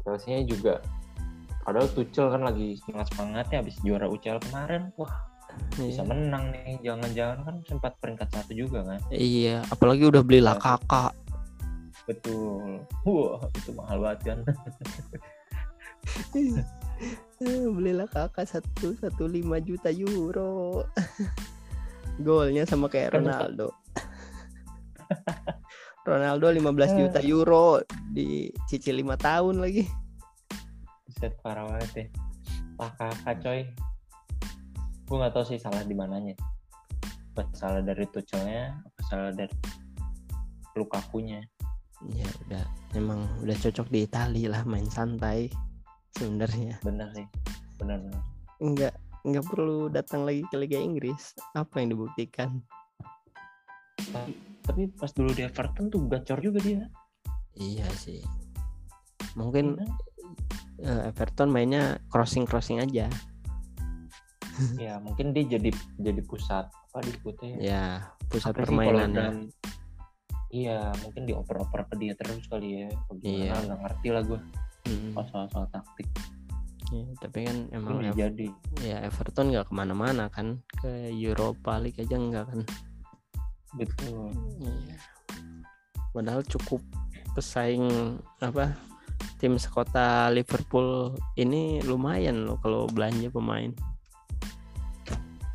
Chelsea-nya 0.02 0.42
juga 0.50 0.74
padahal 1.62 1.86
Tuchel 1.94 2.26
kan 2.32 2.42
lagi 2.42 2.74
semangat 2.82 3.06
semangatnya 3.14 3.56
habis 3.62 3.76
juara 3.86 4.10
UCL 4.10 4.42
kemarin. 4.50 4.90
Wah 4.98 5.14
bisa 5.78 6.02
Iya. 6.02 6.10
menang 6.10 6.44
nih. 6.50 6.78
Jangan-jangan 6.82 7.38
kan 7.46 7.56
sempat 7.66 7.92
peringkat 8.02 8.28
satu 8.30 8.52
juga 8.54 8.82
kan? 8.82 9.00
Iya 9.10 9.62
apalagi 9.70 10.08
udah 10.08 10.22
beli 10.22 10.42
Lakaka 10.42 11.14
betul. 12.08 12.80
Wah 13.04 13.44
itu 13.52 13.70
mahal 13.76 14.00
banget 14.00 14.20
kan? 14.24 14.38
Eh, 17.44 17.68
belilah 17.76 18.08
kakak 18.08 18.48
satu 18.48 18.96
satu 18.96 19.28
lima 19.28 19.60
juta 19.60 19.92
euro. 19.92 20.88
Golnya 22.26 22.64
sama 22.64 22.88
kayak 22.88 23.20
Ronaldo. 23.20 23.76
Ronaldo 26.08 26.48
15 26.48 26.96
juta 26.96 27.20
euro 27.20 27.84
dicicil 28.16 29.04
lima 29.04 29.20
tahun 29.20 29.60
lagi. 29.60 29.84
Set 31.20 31.36
parah 31.44 31.68
banget 31.68 31.92
ya. 31.92 32.04
Pak 32.80 32.90
kakak 32.96 33.36
coy 33.44 33.60
gue 35.08 35.16
nggak 35.16 35.32
tahu 35.32 35.44
sih 35.48 35.58
salah 35.58 35.80
di 35.80 35.96
mananya. 35.96 36.36
Apa 37.32 37.48
salah 37.56 37.80
dari 37.80 38.04
Tuchelnya 38.12 38.76
apa 38.76 39.00
salah 39.08 39.32
dari 39.32 39.56
Lukakunya. 40.76 41.40
Ya 42.12 42.28
udah. 42.46 42.64
Emang 42.92 43.24
udah 43.40 43.56
cocok 43.56 43.88
di 43.88 44.04
Italia 44.04 44.52
lah 44.52 44.62
main 44.68 44.86
santai 44.86 45.48
sebenarnya. 46.12 46.76
Bener 46.84 47.08
sih. 47.16 47.26
Bener 47.80 47.98
bener. 48.04 48.22
Nggak 48.60 48.94
nggak 49.24 49.44
perlu 49.48 49.88
datang 49.88 50.28
lagi 50.28 50.44
ke 50.52 50.60
Liga 50.60 50.76
Inggris. 50.76 51.32
Apa 51.56 51.80
yang 51.80 51.96
dibuktikan? 51.96 52.60
Tapi 54.62 54.92
pas 54.92 55.10
dulu 55.16 55.32
di 55.32 55.42
Everton 55.48 55.88
tuh 55.88 56.04
gacor 56.04 56.38
juga 56.44 56.60
dia. 56.60 56.84
Iya 57.56 57.88
sih. 57.96 58.20
Mungkin 59.34 59.80
Iya. 60.78 61.08
eh, 61.08 61.10
Everton 61.10 61.50
mainnya 61.50 61.98
crossing 62.12 62.46
crossing 62.46 62.78
aja 62.78 63.10
ya 64.84 64.98
mungkin 64.98 65.30
dia 65.30 65.44
jadi 65.48 65.70
jadi 65.96 66.20
pusat 66.22 66.66
apa 66.68 66.98
disebutnya 67.00 67.48
ya? 67.48 67.58
Ya 67.60 67.84
pusat 68.26 68.52
Apa 68.52 68.64
permainannya 68.64 69.14
dalam- 69.14 69.50
iya 70.48 70.92
mungkin 71.00 71.22
dioper-oper 71.24 71.84
ke 71.86 71.94
dia 71.96 72.12
terus 72.14 72.40
kali 72.46 72.80
ya 72.80 72.88
Apa 72.88 73.12
gimana 73.14 73.44
Iya. 73.44 73.64
nggak 73.64 73.80
ngerti 73.80 74.08
lah 74.08 74.22
gue 74.24 74.40
Mm, 74.88 75.12
soal-soal 75.12 75.68
taktik. 75.68 76.08
Iya, 76.88 77.12
tapi 77.20 77.44
kan 77.44 77.68
emang 77.68 78.00
Emang 78.00 78.08
Ev- 78.08 78.16
jadi. 78.16 78.48
ya 78.80 79.04
Everton 79.04 79.52
nggak 79.52 79.68
ke 79.68 79.74
mana-mana 79.74 80.26
kan 80.26 80.56
ke 80.72 80.88
Europa 81.12 81.76
League 81.76 82.00
aja 82.00 82.16
nggak 82.16 82.44
kan. 82.46 82.60
Betul. 83.74 84.32
Iya. 84.58 84.96
padahal 86.08 86.40
cukup 86.42 86.80
pesaing 87.32 87.84
apa 88.40 88.72
tim 89.36 89.54
sekota 89.54 90.26
Liverpool 90.28 91.12
ini 91.36 91.84
lumayan 91.84 92.42
loh 92.42 92.56
kalau 92.58 92.88
belanja 92.88 93.28
pemain 93.28 93.70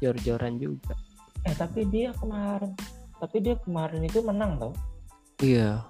jor-joran 0.03 0.59
juga. 0.59 0.99
Eh 1.47 1.55
tapi 1.55 1.87
dia 1.87 2.11
kemarin 2.19 2.75
tapi 3.23 3.39
dia 3.39 3.55
kemarin 3.63 4.03
itu 4.03 4.19
menang 4.19 4.59
tau. 4.59 4.75
Iya. 5.39 5.87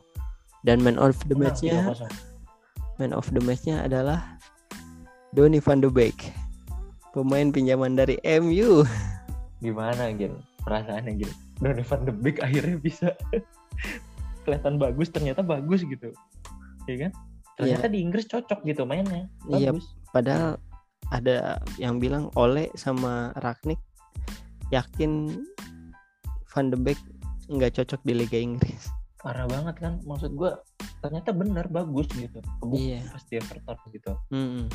Dan 0.62 0.86
man 0.86 1.02
of 1.02 1.18
the 1.26 1.34
matchnya 1.34 1.82
3-0. 1.90 2.06
man 3.02 3.12
of 3.18 3.26
the 3.34 3.42
matchnya 3.42 3.82
adalah 3.82 4.38
Donny 5.34 5.58
van 5.58 5.82
de 5.82 5.90
Beek. 5.90 6.30
Pemain 7.10 7.50
pinjaman 7.50 7.98
dari 7.98 8.22
MU 8.38 8.86
gimana 9.64 10.14
Gil? 10.14 10.38
Perasaannya 10.62 11.18
Gil? 11.18 11.32
Donny 11.58 11.82
van 11.82 12.06
de 12.06 12.14
Beek 12.14 12.38
akhirnya 12.46 12.78
bisa 12.78 13.18
kelihatan 14.46 14.78
bagus 14.78 15.10
ternyata 15.10 15.42
bagus 15.42 15.82
gitu. 15.82 16.14
Ya 16.86 17.10
kan? 17.10 17.12
Ternyata 17.58 17.90
di 17.90 17.98
Inggris 17.98 18.30
cocok 18.30 18.62
gitu 18.62 18.86
mainnya. 18.86 19.26
Iya. 19.50 19.74
bagus. 19.74 19.90
padahal 20.14 20.62
ada 21.10 21.58
yang 21.82 21.98
bilang 21.98 22.30
Ole 22.38 22.70
sama 22.78 23.34
Ragnik 23.42 23.82
yakin 24.74 25.12
Van 26.50 26.68
de 26.70 26.78
Beek 26.78 27.00
nggak 27.50 27.78
cocok 27.82 28.02
di 28.06 28.14
Liga 28.18 28.38
Inggris? 28.38 28.90
Parah 29.22 29.48
banget 29.48 29.76
kan 29.80 29.94
maksud 30.04 30.36
gua 30.36 30.60
ternyata 31.00 31.32
bener 31.32 31.66
bagus 31.72 32.08
gitu. 32.12 32.40
Kebukti 32.60 32.98
Iya. 32.98 33.00
pas 33.08 33.24
di 33.28 33.34
Everton 33.40 33.78
gitu. 33.94 34.12
Mm-mm. 34.34 34.68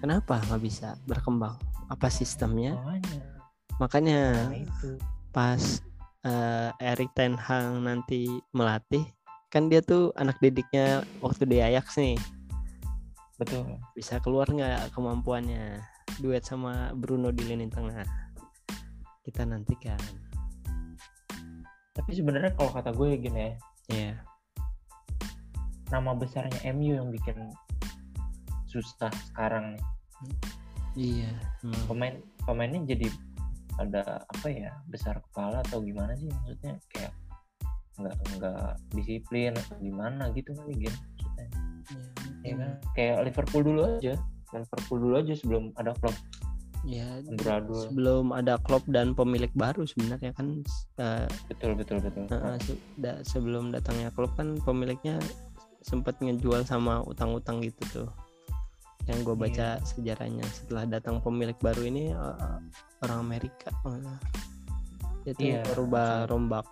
kenapa 0.00 0.36
nggak 0.50 0.60
bisa 0.60 1.00
berkembang? 1.08 1.56
Apa 1.88 2.12
sistemnya? 2.12 2.76
Makanya. 2.76 3.20
Makanya 3.80 4.20
nah 4.52 4.56
itu. 4.56 4.90
pas 5.32 5.62
eh, 6.24 6.70
Erik 6.80 7.10
Ten 7.16 7.36
Hag 7.36 7.80
nanti 7.80 8.28
melatih 8.52 9.04
kan 9.48 9.70
dia 9.70 9.80
tuh 9.80 10.10
anak 10.18 10.36
didiknya 10.42 11.06
waktu 11.22 11.46
di 11.46 11.62
Ajax 11.62 11.96
nih. 11.96 12.18
Betul. 13.40 13.78
Bisa 13.96 14.18
keluar 14.20 14.46
nggak 14.46 14.92
kemampuannya? 14.92 15.80
Duet 16.22 16.46
sama 16.46 16.94
Bruno 16.94 17.34
di 17.34 17.42
lini 17.42 17.66
tengah 17.66 18.06
kita 19.24 19.48
nantikan. 19.48 19.98
Tapi 21.96 22.10
sebenarnya 22.12 22.52
kalau 22.52 22.70
kata 22.70 22.92
gue 22.92 23.16
gini 23.16 23.40
ya 23.40 23.52
ya 23.92 24.12
nama 25.92 26.16
besarnya 26.16 26.60
MU 26.72 26.96
yang 26.96 27.08
bikin 27.08 27.52
susah 28.68 29.12
sekarang 29.32 29.76
nih. 29.76 29.84
Iya 30.94 31.32
emang. 31.66 31.84
pemain 31.90 32.14
pemainnya 32.46 32.80
jadi 32.94 33.08
ada 33.82 34.22
apa 34.30 34.46
ya 34.46 34.70
besar 34.86 35.18
kepala 35.18 35.64
atau 35.66 35.82
gimana 35.82 36.14
sih 36.14 36.30
maksudnya? 36.30 36.78
Kayak 36.92 37.12
nggak 37.94 38.16
nggak 38.38 38.70
disiplin 38.94 39.52
atau 39.54 39.74
gimana 39.78 40.30
gitu 40.34 40.50
kali 40.54 40.86
gitu 40.86 40.94
maksudnya. 40.94 41.48
Iya, 41.84 42.04
ya 42.44 42.54
kan 42.58 42.70
kayak 42.94 43.16
Liverpool 43.30 43.62
dulu 43.64 43.80
aja. 43.98 44.14
Liverpool 44.54 44.98
dulu 45.02 45.14
aja 45.18 45.34
sebelum 45.34 45.64
ada 45.74 45.90
klub 45.98 46.14
ya 46.84 47.08
amburadul 47.24 47.88
sebelum 47.88 48.24
ada 48.36 48.60
Klopp 48.60 48.84
dan 48.92 49.16
pemilik 49.16 49.48
baru 49.56 49.88
sebenarnya 49.88 50.36
kan 50.36 50.60
eh, 51.00 51.26
betul 51.48 51.72
betul 51.80 51.98
betul. 52.04 52.28
eh, 52.28 52.58
se- 52.60 52.82
da- 53.00 53.24
sebelum 53.24 53.72
datangnya 53.72 54.12
Klopp 54.12 54.36
kan 54.36 54.60
pemiliknya 54.60 55.16
sempat 55.84 56.16
ngejual 56.20 56.64
sama 56.64 57.04
utang-utang 57.04 57.60
gitu 57.60 57.82
tuh. 57.92 58.08
Yang 59.04 59.18
gue 59.28 59.36
baca 59.36 59.68
sejarahnya 59.84 60.44
setelah 60.48 60.88
datang 60.88 61.20
pemilik 61.20 61.56
baru 61.60 61.84
ini 61.84 62.08
uh, 62.16 62.56
orang 63.04 63.18
Amerika 63.20 63.68
uh, 63.84 64.16
itu 65.28 65.52
Iya, 65.52 65.60
merubah 65.72 66.24
rombak. 66.24 66.64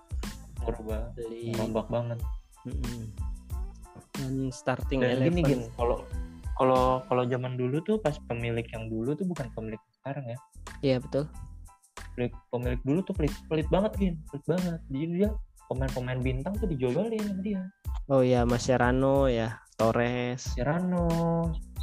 Berubah 0.64 1.12
dari 1.12 1.52
rombak 1.52 1.92
banget. 1.92 2.18
Mm-mm. 2.64 3.10
dan 4.12 4.52
starting 4.54 5.00
dan 5.02 5.18
eleven. 5.18 5.28
gini 5.34 5.40
gini 5.42 5.64
kalau 5.74 6.04
kalau 6.54 7.00
kalau 7.10 7.24
zaman 7.26 7.56
dulu 7.58 7.80
tuh 7.82 7.96
pas 7.98 8.14
pemilik 8.28 8.64
yang 8.70 8.86
dulu 8.86 9.16
tuh 9.16 9.24
bukan 9.26 9.48
pemilik 9.56 9.80
sekarang 10.02 10.26
ya. 10.34 10.38
Iya 10.82 10.96
betul. 10.98 11.24
Pemilik, 12.12 12.34
pemilik 12.50 12.80
dulu 12.82 13.00
tuh 13.06 13.14
pelit 13.14 13.34
pelit 13.46 13.68
banget 13.70 13.92
gin 14.02 14.14
pelit 14.34 14.44
banget. 14.50 14.80
Jadi 14.90 15.06
dia 15.14 15.30
pemain-pemain 15.70 16.20
bintang 16.20 16.54
tuh 16.58 16.66
dijualin 16.66 17.22
sama 17.22 17.42
dia. 17.46 17.62
Oh 18.10 18.20
ya 18.26 18.42
Mascherano 18.42 19.30
ya 19.30 19.62
Torres. 19.78 20.58
Serrano 20.58 21.06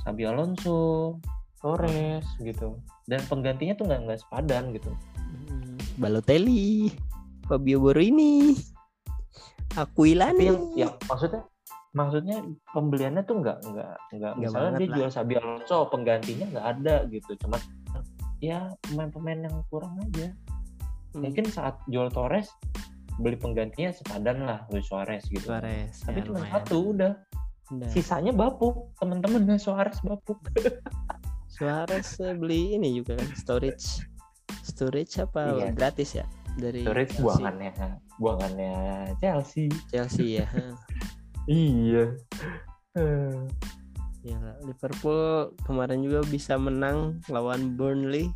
Sabi 0.03 0.27
Alonso 0.27 1.15
Torres 1.63 2.27
gitu. 2.43 2.75
Dan 3.07 3.23
penggantinya 3.31 3.73
tuh 3.79 3.87
nggak 3.87 3.99
nggak 4.03 4.19
sepadan 4.19 4.75
gitu. 4.75 4.91
Mm, 5.15 5.79
Balotelli 5.95 6.91
Fabio 7.47 7.79
Borini 7.79 8.53
Aquilani 9.79 10.43
yang 10.43 10.59
yang 10.75 10.93
maksudnya 11.07 11.41
maksudnya 11.89 12.37
pembeliannya 12.69 13.25
tuh 13.25 13.41
nggak 13.41 13.57
nggak 13.65 13.93
nggak 14.13 14.33
misalnya 14.37 14.77
dia 14.77 14.85
lah. 14.85 14.97
jual 15.01 15.09
Sabi 15.09 15.33
Alonso 15.39 15.89
penggantinya 15.89 16.45
nggak 16.53 16.67
ada 16.77 16.95
gitu. 17.09 17.31
Cuman 17.41 17.61
ya 18.39 18.71
pemain-pemain 18.87 19.47
yang 19.47 19.55
kurang 19.67 19.99
aja. 19.99 20.31
Hmm, 21.15 21.25
mungkin 21.25 21.47
saat 21.49 21.79
jual 21.91 22.07
Torres 22.11 22.47
beli 23.19 23.35
penggantinya 23.35 23.91
sepadan 23.91 24.47
lah 24.47 24.63
Luis 24.71 24.87
Suarez 24.87 25.27
gitu. 25.27 25.51
Suarez 25.51 25.91
tapi 26.07 26.23
ya, 26.23 26.25
cuma 26.25 26.39
lumayan. 26.39 26.53
satu 26.55 26.77
udah. 26.95 27.13
Sisanya 27.93 28.33
bapuk 28.33 28.95
temen-temennya 28.97 29.59
Suarez 29.65 29.99
bapuk. 30.01 30.39
Suarez 31.53 32.07
eh, 32.23 32.33
beli 32.33 32.79
ini 32.79 32.95
juga 32.95 33.19
kan 33.19 33.29
storage. 33.35 34.07
Storage 34.63 35.19
apa? 35.19 35.53
Iya. 35.53 35.69
gratis 35.75 36.09
ya? 36.15 36.25
Dari 36.55 36.87
Suarez 36.87 37.11
Chelsea. 37.11 37.23
buangannya 37.23 37.71
buangannya 38.17 38.73
Chelsea. 39.19 39.67
Chelsea 39.91 40.43
ya 40.43 40.47
iya 41.49 42.05
ya 44.19 44.35
Liverpool 44.61 45.55
kemarin 45.63 46.03
juga 46.03 46.21
bisa 46.27 46.55
menang 46.55 47.23
lawan 47.27 47.75
Burnley 47.75 48.27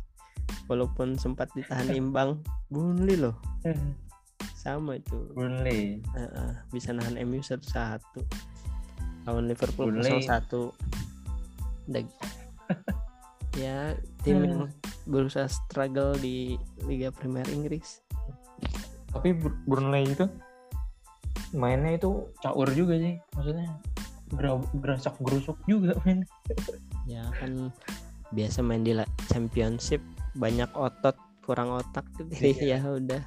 walaupun 0.66 1.16
sempat 1.16 1.52
ditahan 1.52 1.92
imbang. 2.00 2.40
Burnley 2.68 3.16
loh. 3.16 3.36
Sama 4.56 4.96
itu. 4.96 5.28
Burnley. 5.32 6.00
Eh, 6.00 6.20
eh, 6.20 6.52
bisa 6.72 6.92
nahan 6.92 7.20
MU 7.22 7.40
satu 7.40 7.64
satu 7.64 8.20
lawan 9.24 9.44
Liverpool 9.44 9.92
Burnley. 9.92 10.24
0-1 10.24 10.72
Udah. 11.84 12.04
ya 13.60 13.92
tim 14.24 14.40
Hmm. 14.40 14.44
yang 14.44 14.62
berusaha 15.04 15.44
struggle 15.46 16.16
di 16.16 16.56
Liga 16.82 17.12
Premier 17.12 17.44
Inggris. 17.52 18.00
Tapi 19.12 19.36
Bur- 19.36 19.60
Burnley 19.68 20.08
itu 20.08 20.24
mainnya 21.54 21.94
itu 21.94 22.10
caur 22.42 22.66
juga 22.74 22.98
sih 22.98 23.14
maksudnya 23.30 23.78
gerasak 24.78 25.14
gerusuk 25.22 25.56
juga 25.66 25.94
main 26.04 26.22
ya 27.12 27.24
kan 27.38 27.70
biasa 28.34 28.60
main 28.66 28.82
di 28.82 28.92
championship 29.30 30.02
banyak 30.34 30.68
otot 30.74 31.14
kurang 31.44 31.70
otak 31.70 32.08
jadi 32.32 32.50
Iya. 32.56 32.78
ya 32.82 32.88
udah. 32.96 33.22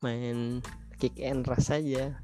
Main 0.00 0.64
kick 0.96 1.14
and 1.20 1.44
rush 1.44 1.70
aja. 1.70 2.16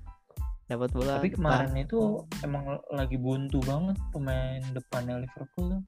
Dapat 0.64 0.88
bola 0.96 1.20
tapi 1.20 1.36
depan. 1.36 1.68
kemarin 1.68 1.74
itu 1.84 2.00
emang 2.40 2.80
lagi 2.88 3.20
buntu 3.20 3.60
banget 3.68 4.00
pemain 4.16 4.62
depannya 4.72 5.20
Liverpool 5.20 5.84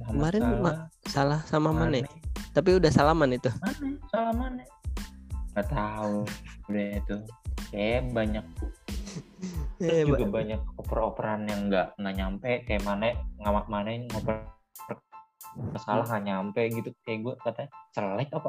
Muhammad 0.00 0.08
Kemarin 0.08 0.40
Salah, 0.40 0.76
salah 1.04 1.40
sama 1.44 1.70
Mane. 1.76 2.08
Mane. 2.08 2.10
tapi 2.56 2.72
udah 2.80 2.88
salaman 2.88 3.36
itu 3.36 3.52
Mane, 3.60 4.00
salah 4.08 4.32
Mane. 4.32 4.64
Nggak 5.52 5.68
tahu 5.68 6.24
udah 6.72 6.86
itu. 6.96 7.16
Kayak 7.68 8.02
banyak 8.16 8.46
Eh, 9.82 10.08
juga 10.08 10.24
ba- 10.24 10.40
banyak 10.40 10.60
oper-operan 10.80 11.40
yang 11.48 11.60
nggak 11.68 11.86
nggak 12.00 12.14
nyampe 12.16 12.50
kayak 12.64 12.82
mana 12.86 13.12
ngamak 13.40 13.66
mana 13.68 13.88
yang 13.92 14.04
ngoper 14.08 14.48
salah 15.80 16.04
nggak 16.04 16.24
nyampe 16.24 16.62
gitu. 16.72 16.90
Kayak 17.04 17.18
gue 17.24 17.34
katanya 17.44 17.70
celek 17.92 18.28
apa? 18.32 18.48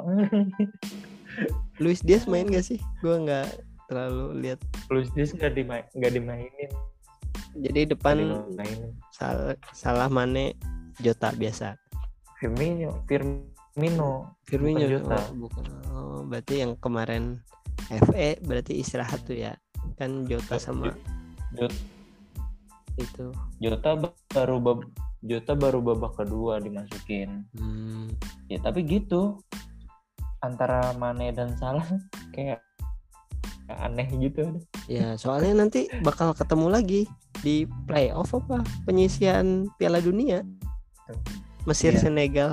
Luis 1.84 2.02
Diaz 2.04 2.26
main 2.28 2.48
gak 2.48 2.66
sih? 2.66 2.80
Gue 3.04 3.16
nggak 3.16 3.48
terlalu 3.88 4.26
lihat. 4.44 4.60
Luis 4.92 5.12
Diaz 5.16 5.32
nggak 5.36 5.54
dimain 5.56 5.86
nggak 5.96 6.12
dimainin. 6.16 6.72
Jadi 7.58 7.90
depan 7.90 8.22
dimainin. 8.22 8.92
salah 9.16 9.56
salah 9.72 10.08
Mane 10.12 10.56
Jota 11.00 11.32
biasa. 11.34 11.80
Firmino 12.38 13.02
Firmino. 13.10 14.38
Firmino 14.46 14.84
Bukan 14.86 14.92
Jota. 14.92 15.18
oh, 15.18 15.28
bukan. 15.36 15.64
Oh, 15.90 16.20
berarti 16.28 16.62
yang 16.62 16.76
kemarin 16.78 17.42
FE 17.88 18.42
berarti 18.44 18.78
istirahat 18.84 19.24
tuh 19.24 19.38
ya. 19.38 19.56
Kan 19.96 20.28
Jota 20.28 20.60
sama 20.60 20.92
Jota, 21.54 21.78
itu. 22.98 23.26
Jota 23.60 23.90
baru 24.34 24.58
bab- 24.58 24.90
Jota 25.20 25.54
baru 25.54 25.82
babak 25.82 26.14
kedua 26.16 26.58
dimasukin. 26.58 27.46
Hmm, 27.54 28.12
ya 28.48 28.60
tapi 28.60 28.84
gitu. 28.84 29.42
Antara 30.40 30.94
Mane 30.94 31.32
dan 31.32 31.58
Salah 31.58 31.84
kayak 32.30 32.62
kayak 33.66 33.80
aneh 33.82 34.08
gitu. 34.20 34.62
Ya 34.86 35.16
soalnya 35.16 35.58
nanti 35.58 35.90
bakal 36.00 36.32
ketemu 36.32 36.68
lagi 36.70 37.02
di 37.42 37.66
playoff 37.86 38.32
apa? 38.32 38.62
Penyisian 38.84 39.68
Piala 39.76 39.98
Dunia. 39.98 40.46
Mesir 41.66 41.92
Iya. 41.92 42.02
Senegal. 42.04 42.52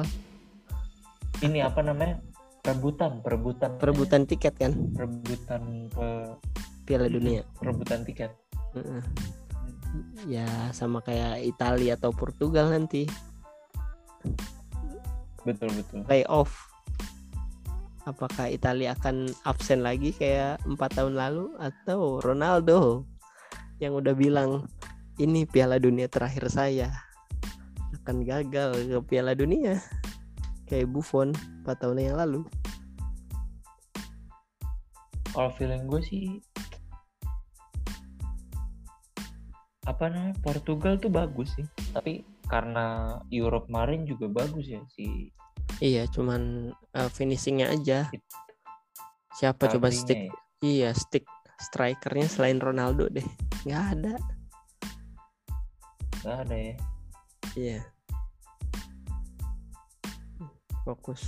Ini 1.38 1.62
apa 1.62 1.85
namanya? 1.85 2.18
Perebutan 2.64 3.20
perebutan. 3.20 3.76
Perebutan 3.76 4.24
tiket 4.24 4.57
kan? 4.57 4.72
Perebutan 4.96 5.92
pe- 5.92 6.35
Piala 6.83 7.07
Dunia. 7.07 7.44
Perebutan 7.54 8.02
tiket. 8.02 8.33
Ya 10.26 10.46
sama 10.74 10.98
kayak 11.04 11.44
Italia 11.44 11.94
atau 11.94 12.10
Portugal 12.10 12.72
nanti. 12.72 13.06
Betul 15.44 15.70
betul. 15.76 16.00
Playoff. 16.08 16.72
Apakah 18.04 18.52
Italia 18.52 18.92
akan 18.92 19.32
absen 19.48 19.80
lagi 19.80 20.12
kayak 20.12 20.60
empat 20.68 21.00
tahun 21.00 21.16
lalu? 21.16 21.56
Atau 21.56 22.20
Ronaldo 22.20 23.08
yang 23.80 23.96
udah 23.96 24.12
bilang 24.12 24.68
ini 25.16 25.48
Piala 25.48 25.80
Dunia 25.80 26.08
terakhir 26.08 26.48
saya. 26.52 26.92
Akan 28.02 28.24
gagal 28.24 28.76
ke 28.88 28.98
Piala 29.08 29.32
Dunia. 29.32 29.80
Kayak 30.68 30.92
Buffon 30.92 31.32
empat 31.64 31.80
tahun 31.80 32.00
yang 32.00 32.16
lalu. 32.20 32.44
Kalau 35.32 35.50
feeling 35.50 35.90
gue 35.90 35.98
sih 36.04 36.38
apa 39.85 40.09
namanya 40.09 40.37
Portugal 40.40 40.97
tuh 40.97 41.12
bagus 41.12 41.53
sih 41.57 41.66
tapi 41.92 42.25
karena 42.49 43.18
Europe 43.29 43.68
kemarin 43.68 44.09
juga 44.09 44.29
bagus 44.33 44.68
ya 44.68 44.81
si 44.92 45.29
iya 45.81 46.09
cuman 46.09 46.73
uh, 46.97 47.11
finishingnya 47.12 47.73
aja 47.73 48.09
siapa 49.37 49.68
coba 49.68 49.92
stick 49.92 50.29
ya. 50.29 50.33
iya 50.64 50.90
stick 50.97 51.29
strikernya 51.61 52.29
selain 52.29 52.59
Ronaldo 52.61 53.09
deh 53.12 53.25
nggak 53.68 53.85
ada 53.99 54.14
nggak 56.25 56.38
ada 56.49 56.57
ya 56.57 56.75
Iya. 57.55 57.87
Fokus 60.83 61.23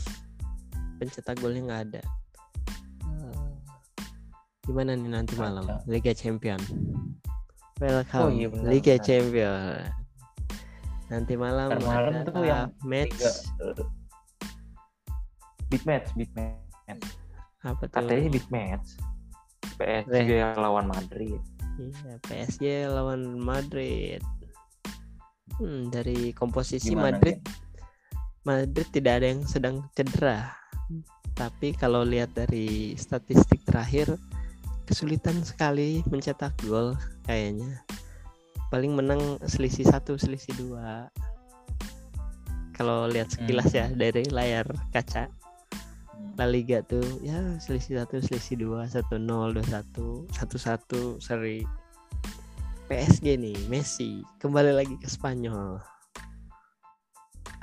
pencetak 0.99 1.39
golnya 1.39 1.63
nggak 1.71 1.83
ada. 1.87 2.03
Eh, 3.07 3.51
Gimana 4.67 4.99
nih 4.99 5.07
nanti 5.07 5.39
malam. 5.39 5.65
Liga 5.87 6.11
Champion? 6.11 6.59
Welcome 7.77 8.23
Oh 8.25 8.31
iya, 8.33 8.49
benar, 8.49 8.69
Liga 8.73 8.95
benar. 8.97 9.05
Champion. 9.05 9.81
Nanti 11.07 11.35
malam 11.37 11.69
malam 11.85 12.13
ada 12.17 12.25
tuh 12.25 12.43
yang 12.43 12.73
match 12.83 13.15
tiga 13.15 13.31
eh, 13.63 13.85
big 15.71 15.83
match 15.87 16.09
big 16.19 16.31
match 16.35 17.05
apa 17.63 17.83
tuh? 17.87 17.95
katanya 18.03 18.31
big 18.31 18.47
match 18.51 18.95
PSG 19.79 20.31
lawan 20.59 20.87
Madrid 20.91 21.39
Iya, 21.77 22.17
PSG 22.25 22.65
lawan 22.89 23.37
Madrid. 23.37 24.25
Hmm, 25.61 25.93
dari 25.93 26.33
komposisi 26.33 26.97
Gimana, 26.97 27.21
Madrid 27.21 27.37
Gen? 27.37 27.53
Madrid 28.49 28.89
tidak 28.97 29.13
ada 29.21 29.27
yang 29.29 29.45
sedang 29.45 29.85
cedera. 29.93 30.57
Tapi 31.37 31.77
kalau 31.77 32.01
lihat 32.01 32.33
dari 32.33 32.97
statistik 32.97 33.61
terakhir 33.69 34.17
kesulitan 34.87 35.43
sekali 35.43 36.01
mencetak 36.07 36.55
gol 36.65 36.95
kayaknya. 37.27 37.83
Paling 38.71 38.95
menang 38.95 39.39
selisih 39.47 39.87
satu, 39.87 40.15
selisih 40.17 40.55
dua. 40.57 41.11
Kalau 42.73 43.09
lihat 43.09 43.33
sekilas 43.33 43.73
ya 43.73 43.89
Hmm. 43.89 43.99
dari 43.99 44.25
layar 44.29 44.67
kaca 44.93 45.27
Hmm. 46.17 46.33
La 46.41 46.49
Liga 46.49 46.81
tuh 46.81 47.05
ya 47.21 47.37
selisih 47.61 48.01
satu, 48.01 48.23
selisih 48.25 48.57
dua, 48.57 48.89
satu 48.89 49.21
nol, 49.21 49.53
dua 49.53 49.67
satu, 49.67 50.25
satu 50.33 50.57
satu, 50.57 51.03
seri. 51.21 51.61
PSG 52.87 53.35
nih, 53.35 53.59
Messi 53.67 54.23
kembali 54.39 54.71
lagi 54.71 54.95
ke 54.97 55.11
Spanyol. 55.11 55.83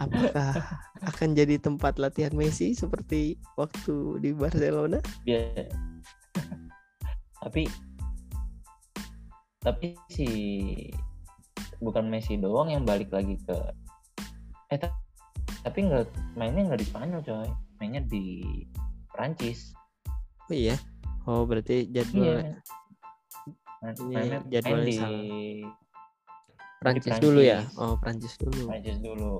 apakah 0.01 0.57
akan 1.05 1.37
jadi 1.37 1.61
tempat 1.61 1.95
latihan 1.95 2.33
Messi 2.35 2.75
seperti 2.75 3.37
waktu 3.55 4.19
di 4.19 4.35
Barcelona? 4.35 4.99
Ya. 5.23 5.47
Tapi 7.43 7.67
tapi 9.59 9.95
si 10.11 10.27
bukan 11.79 12.07
Messi 12.07 12.39
doang 12.39 12.71
yang 12.71 12.83
balik 12.87 13.11
lagi 13.11 13.35
ke 13.43 13.55
eh 14.71 14.79
ta- 14.79 14.95
tapi 15.63 15.87
nggak 15.87 16.07
mainnya 16.35 16.71
nggak 16.71 16.79
di 16.79 16.87
Spanyol 16.87 17.21
coy 17.23 17.49
mainnya 17.79 18.01
di 18.03 18.43
Prancis 19.11 19.71
Oh 20.43 20.55
iya. 20.55 20.75
Oh 21.23 21.47
berarti 21.47 21.87
jadwal 21.87 22.19
iya 22.43 22.59
Main- 23.79 23.95
Ini 23.95 24.11
mainnya 24.11 24.39
main 24.43 24.51
jadwalnya 24.51 24.83
di 24.87 24.97
Prancis. 26.83 27.15
dulu 27.23 27.39
ya. 27.39 27.63
Oh 27.79 27.95
Prancis 27.95 28.35
dulu. 28.35 28.67
Prancis 28.67 28.99
dulu 28.99 29.33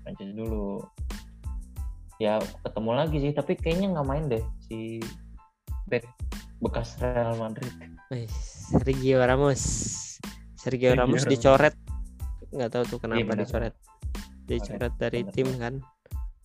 Prancis 0.00 0.30
dulu 0.32 0.80
ya 2.20 2.36
ketemu 2.64 2.90
lagi 2.92 3.16
sih 3.20 3.32
tapi 3.32 3.52
kayaknya 3.56 3.96
nggak 3.96 4.08
main 4.08 4.24
deh 4.28 4.44
si 4.68 5.00
back 5.88 6.04
bekas 6.60 6.96
Real 7.00 7.36
Madrid 7.36 7.72
Wih, 8.10 8.26
Sergio 8.28 9.22
Ramos. 9.22 9.62
Sergio 10.58 10.92
Sergio 10.92 10.98
Ramos 10.98 11.22
dicoret. 11.24 11.74
Nggak 12.50 12.70
tahu 12.74 12.82
tuh 12.86 12.98
kenapa 13.00 13.22
benar. 13.22 13.46
dicoret. 13.46 13.74
Dicoret 14.44 14.92
dari 14.98 15.20
benar, 15.22 15.32
tim 15.32 15.48
kan. 15.56 15.74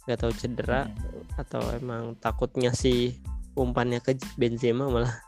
Nggak 0.05 0.19
tahu 0.21 0.31
cedera 0.37 0.81
Hmm. 0.85 1.41
atau 1.41 1.61
emang 1.73 2.13
takutnya 2.21 2.69
si 2.71 3.17
umpannya 3.57 3.99
ke 3.99 4.13
Benzema 4.37 4.87
malah. 4.87 5.09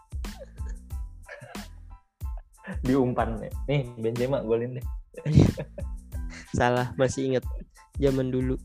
diumpan 2.86 3.40
nih 3.68 3.88
Benzema 3.98 4.44
golin 4.44 4.78
deh 4.78 4.86
Salah, 6.58 6.94
masih 6.96 7.34
inget 7.34 7.46
zaman 7.98 8.30
dulu. 8.30 8.56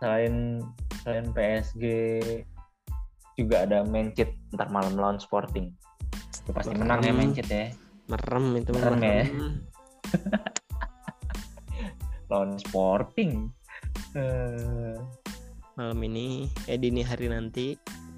selain 0.00 0.60
selain 1.02 1.26
PSG 1.32 1.84
juga 3.40 3.64
ada 3.64 3.80
Manchester 3.82 4.36
ntar 4.52 4.68
malam 4.68 4.92
lawan 4.94 5.16
Sporting 5.16 5.72
Itu 6.36 6.50
pasti 6.52 6.72
menang 6.72 7.00
ya 7.00 7.08
Merem. 7.08 7.16
Manchester 7.24 7.56
ya 7.56 7.68
Merem 8.06 8.44
itu 8.54 8.70
Merem 8.70 8.96
ya. 8.96 9.24
merem. 9.24 9.52
lawan 12.28 12.58
Sporting 12.58 13.48
Eh, 14.12 14.94
Malam 15.72 15.96
ini, 16.02 16.50
eh 16.66 16.76
dini 16.76 17.00
hari 17.00 17.26
nanti, 17.26 17.72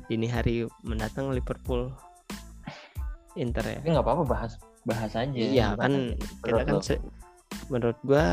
dini 0.04 0.24
hari 0.24 0.64
mendatang 0.82 1.30
Liverpool 1.30 1.86
Inter 3.34 3.62
ya. 3.62 3.78
tapi 3.78 3.86
nggak 3.90 4.02
apa-apa 4.02 4.22
bahas 4.26 4.52
bahas 4.82 5.14
aja 5.14 5.30
Iya 5.30 5.76
kan 5.76 6.16
kita 6.40 6.42
Menurut 6.42 6.66
kan 6.66 6.76
se- 6.82 7.04
menurut 7.68 7.98
gua 8.02 8.26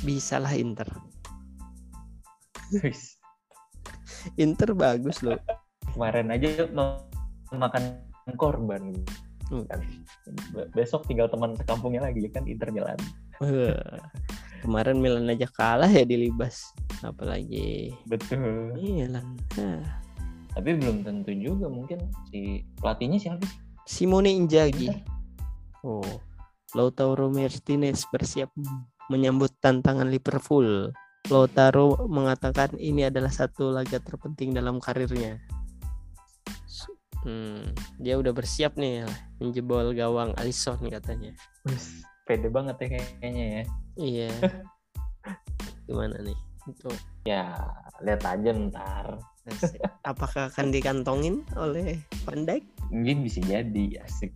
bisa 0.00 0.38
lah 0.38 0.52
Inter. 0.52 0.86
Inter 4.40 4.72
bagus 4.74 5.20
loh. 5.20 5.38
kemarin 5.94 6.32
aja 6.34 6.66
makan 7.54 7.82
korban 8.34 8.90
Hmm. 9.52 9.68
Kan. 9.68 9.84
Be- 10.56 10.72
besok 10.72 11.04
tinggal 11.04 11.28
teman 11.28 11.52
sekampungnya 11.52 12.00
lagi 12.08 12.24
kan 12.32 12.48
Inter 12.48 12.72
Milan 12.72 12.96
Kemarin 14.64 15.04
Milan 15.04 15.28
aja 15.28 15.44
kalah 15.52 15.92
ya 15.92 16.00
di 16.08 16.16
Libas. 16.16 16.72
Apalagi 17.04 17.92
betul 18.08 18.72
Milan. 18.80 19.36
Hah. 19.60 19.84
tapi 20.54 20.70
belum 20.78 21.02
tentu 21.02 21.34
juga 21.34 21.66
mungkin 21.66 21.98
si 22.30 22.62
pelatihnya 22.78 23.18
siapa 23.18 23.42
sih 23.44 23.58
Simone 23.84 24.32
Inzaghi. 24.32 24.86
Inter. 24.88 25.02
Oh, 25.84 26.06
Lautaro 26.72 27.28
Martinez 27.28 28.08
bersiap 28.08 28.48
menyambut 29.12 29.52
tantangan 29.60 30.08
Liverpool. 30.08 30.88
Lautaro 31.32 32.04
mengatakan 32.04 32.76
ini 32.76 33.08
adalah 33.08 33.32
satu 33.32 33.72
laga 33.72 33.96
terpenting 33.96 34.52
dalam 34.52 34.76
karirnya. 34.76 35.40
Hmm, 37.24 37.72
dia 37.96 38.20
udah 38.20 38.36
bersiap 38.36 38.76
nih 38.76 39.08
menjebol 39.40 39.96
gawang 39.96 40.36
Alisson 40.36 40.76
katanya. 40.92 41.32
Pede 42.28 42.52
banget 42.52 42.76
ya 42.84 42.88
kayaknya 42.96 43.44
ya 43.44 43.62
Iya. 43.96 44.30
Gimana 45.88 46.20
nih? 46.20 46.36
Itu 46.68 46.92
ya 47.24 47.56
lihat 48.04 48.20
aja 48.24 48.50
ntar 48.68 49.16
apakah 50.04 50.48
akan 50.48 50.72
dikantongin 50.72 51.44
oleh 51.56 52.00
Van 52.24 52.44
Dijk? 52.48 52.64
mungkin 52.92 53.24
bisa 53.24 53.40
jadi 53.44 54.04
asik 54.04 54.32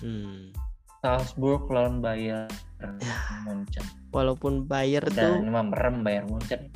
Hmm. 0.00 0.54
Salzburg 1.00 1.64
lawan 1.68 1.98
Bayern 1.98 2.48
Munchen 3.42 3.84
Walaupun 4.12 4.64
Bayer 4.64 5.00
udah 5.02 5.40
tuh 5.40 5.44
merem 5.44 5.96
Bayern 6.00 6.28
Munchen 6.28 6.68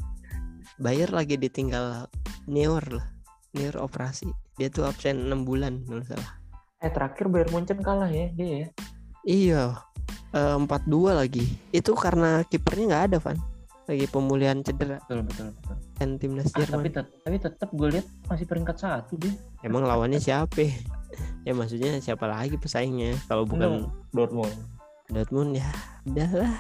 Bayer 0.77 1.07
lagi 1.09 1.37
ditinggal 1.37 2.09
Neuer 2.45 2.83
lah. 2.91 3.07
Neuer 3.53 3.79
operasi. 3.79 4.27
Dia 4.55 4.67
tuh 4.67 4.85
absen 4.85 5.17
6 5.25 5.45
bulan 5.45 5.81
kalau 5.85 6.03
salah. 6.03 6.31
eh 6.79 6.91
terakhir 6.91 7.29
Bayern 7.29 7.49
Munchen 7.51 7.79
kalah 7.79 8.09
ya 8.09 8.29
dia 8.31 8.49
ya 8.59 8.69
Iya. 9.25 9.63
eh, 10.31 10.57
4-2 10.59 10.69
lagi. 11.15 11.45
Itu 11.71 11.95
karena 11.95 12.43
kipernya 12.43 12.85
nggak 12.87 13.05
ada, 13.07 13.19
Van. 13.19 13.39
Lagi 13.85 14.05
pemulihan 14.07 14.59
cedera 14.61 14.97
betul 14.99 15.21
betul 15.23 15.47
betul 15.53 15.77
kan 15.95 16.09
timnas 16.17 16.49
Ah, 16.49 16.65
tapi 16.65 16.65
Jerman. 16.65 16.83
tet- 16.91 17.15
tapi 17.23 17.37
tetap 17.39 17.69
gue 17.71 17.89
lihat 17.91 18.07
masih 18.27 18.45
peringkat 18.45 18.77
satu 18.77 19.15
dia 19.15 19.31
Emang 19.61 19.85
lawannya 19.85 20.17
siapa? 20.19 20.73
Ya 21.47 21.53
maksudnya 21.53 21.99
siapa 21.99 22.29
lagi 22.29 22.57
pesaingnya? 22.57 23.17
Kalau 23.27 23.45
bukan 23.49 23.89
Dortmund. 24.15 24.55
Dortmund 25.11 25.59
ya 25.59 25.69
udahlah. 26.09 26.55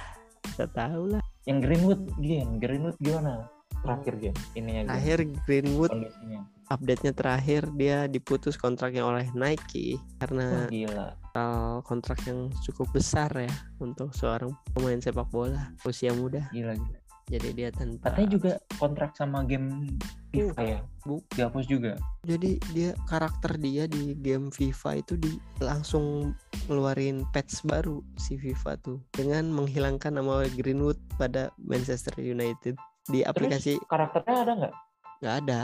Kita 0.45 0.67
tahu 0.71 1.17
lah. 1.17 1.23
yang 1.45 1.61
Greenwood 1.61 2.01
Gen 2.25 2.57
Greenwood 2.57 2.97
gimana? 3.05 3.49
Terakhir 3.85 4.17
ininya 4.57 4.81
Gen, 4.81 4.88
Terakhir 4.88 5.19
Greenwood. 5.45 5.90
Kondisinya. 5.93 6.40
Update-nya 6.73 7.12
terakhir 7.12 7.69
dia 7.77 8.09
diputus 8.09 8.57
kontraknya 8.57 9.05
oleh 9.05 9.29
Nike 9.37 10.01
karena 10.17 10.64
gila. 10.73 11.12
Uh, 11.37 11.85
kontrak 11.85 12.25
yang 12.25 12.49
cukup 12.64 12.88
besar 12.97 13.29
ya 13.37 13.53
untuk 13.77 14.17
seorang 14.17 14.57
pemain 14.73 14.97
sepak 14.97 15.29
bola 15.29 15.77
usia 15.85 16.17
muda. 16.17 16.49
gila 16.49 16.73
gila. 16.73 17.01
Jadi 17.29 17.49
dia 17.57 17.69
tanpa 17.73 18.12
katanya 18.12 18.29
juga 18.33 18.53
kontrak 18.81 19.17
sama 19.17 19.45
game 19.45 19.97
FIFA 20.35 20.62
ya 20.66 20.81
Bu. 21.05 21.20
dihapus 21.37 21.64
juga. 21.68 21.92
Jadi 22.25 22.57
dia 22.73 22.97
karakter 23.07 23.61
dia 23.61 23.85
di 23.85 24.16
game 24.18 24.49
FIFA 24.49 24.90
itu 25.05 25.14
di 25.20 25.37
langsung 25.61 26.33
ngeluarin 26.66 27.29
patch 27.31 27.62
baru 27.68 28.01
si 28.16 28.40
FIFA 28.40 28.81
tuh. 28.81 28.99
Dengan 29.12 29.53
menghilangkan 29.53 30.16
nama 30.16 30.49
Greenwood 30.57 30.97
pada 31.20 31.53
Manchester 31.61 32.16
United. 32.18 32.75
Di 33.05 33.20
aplikasi 33.20 33.77
karakternya 33.85 34.37
ada 34.49 34.53
nggak? 34.57 34.75
Nggak 35.20 35.37
ada. 35.44 35.62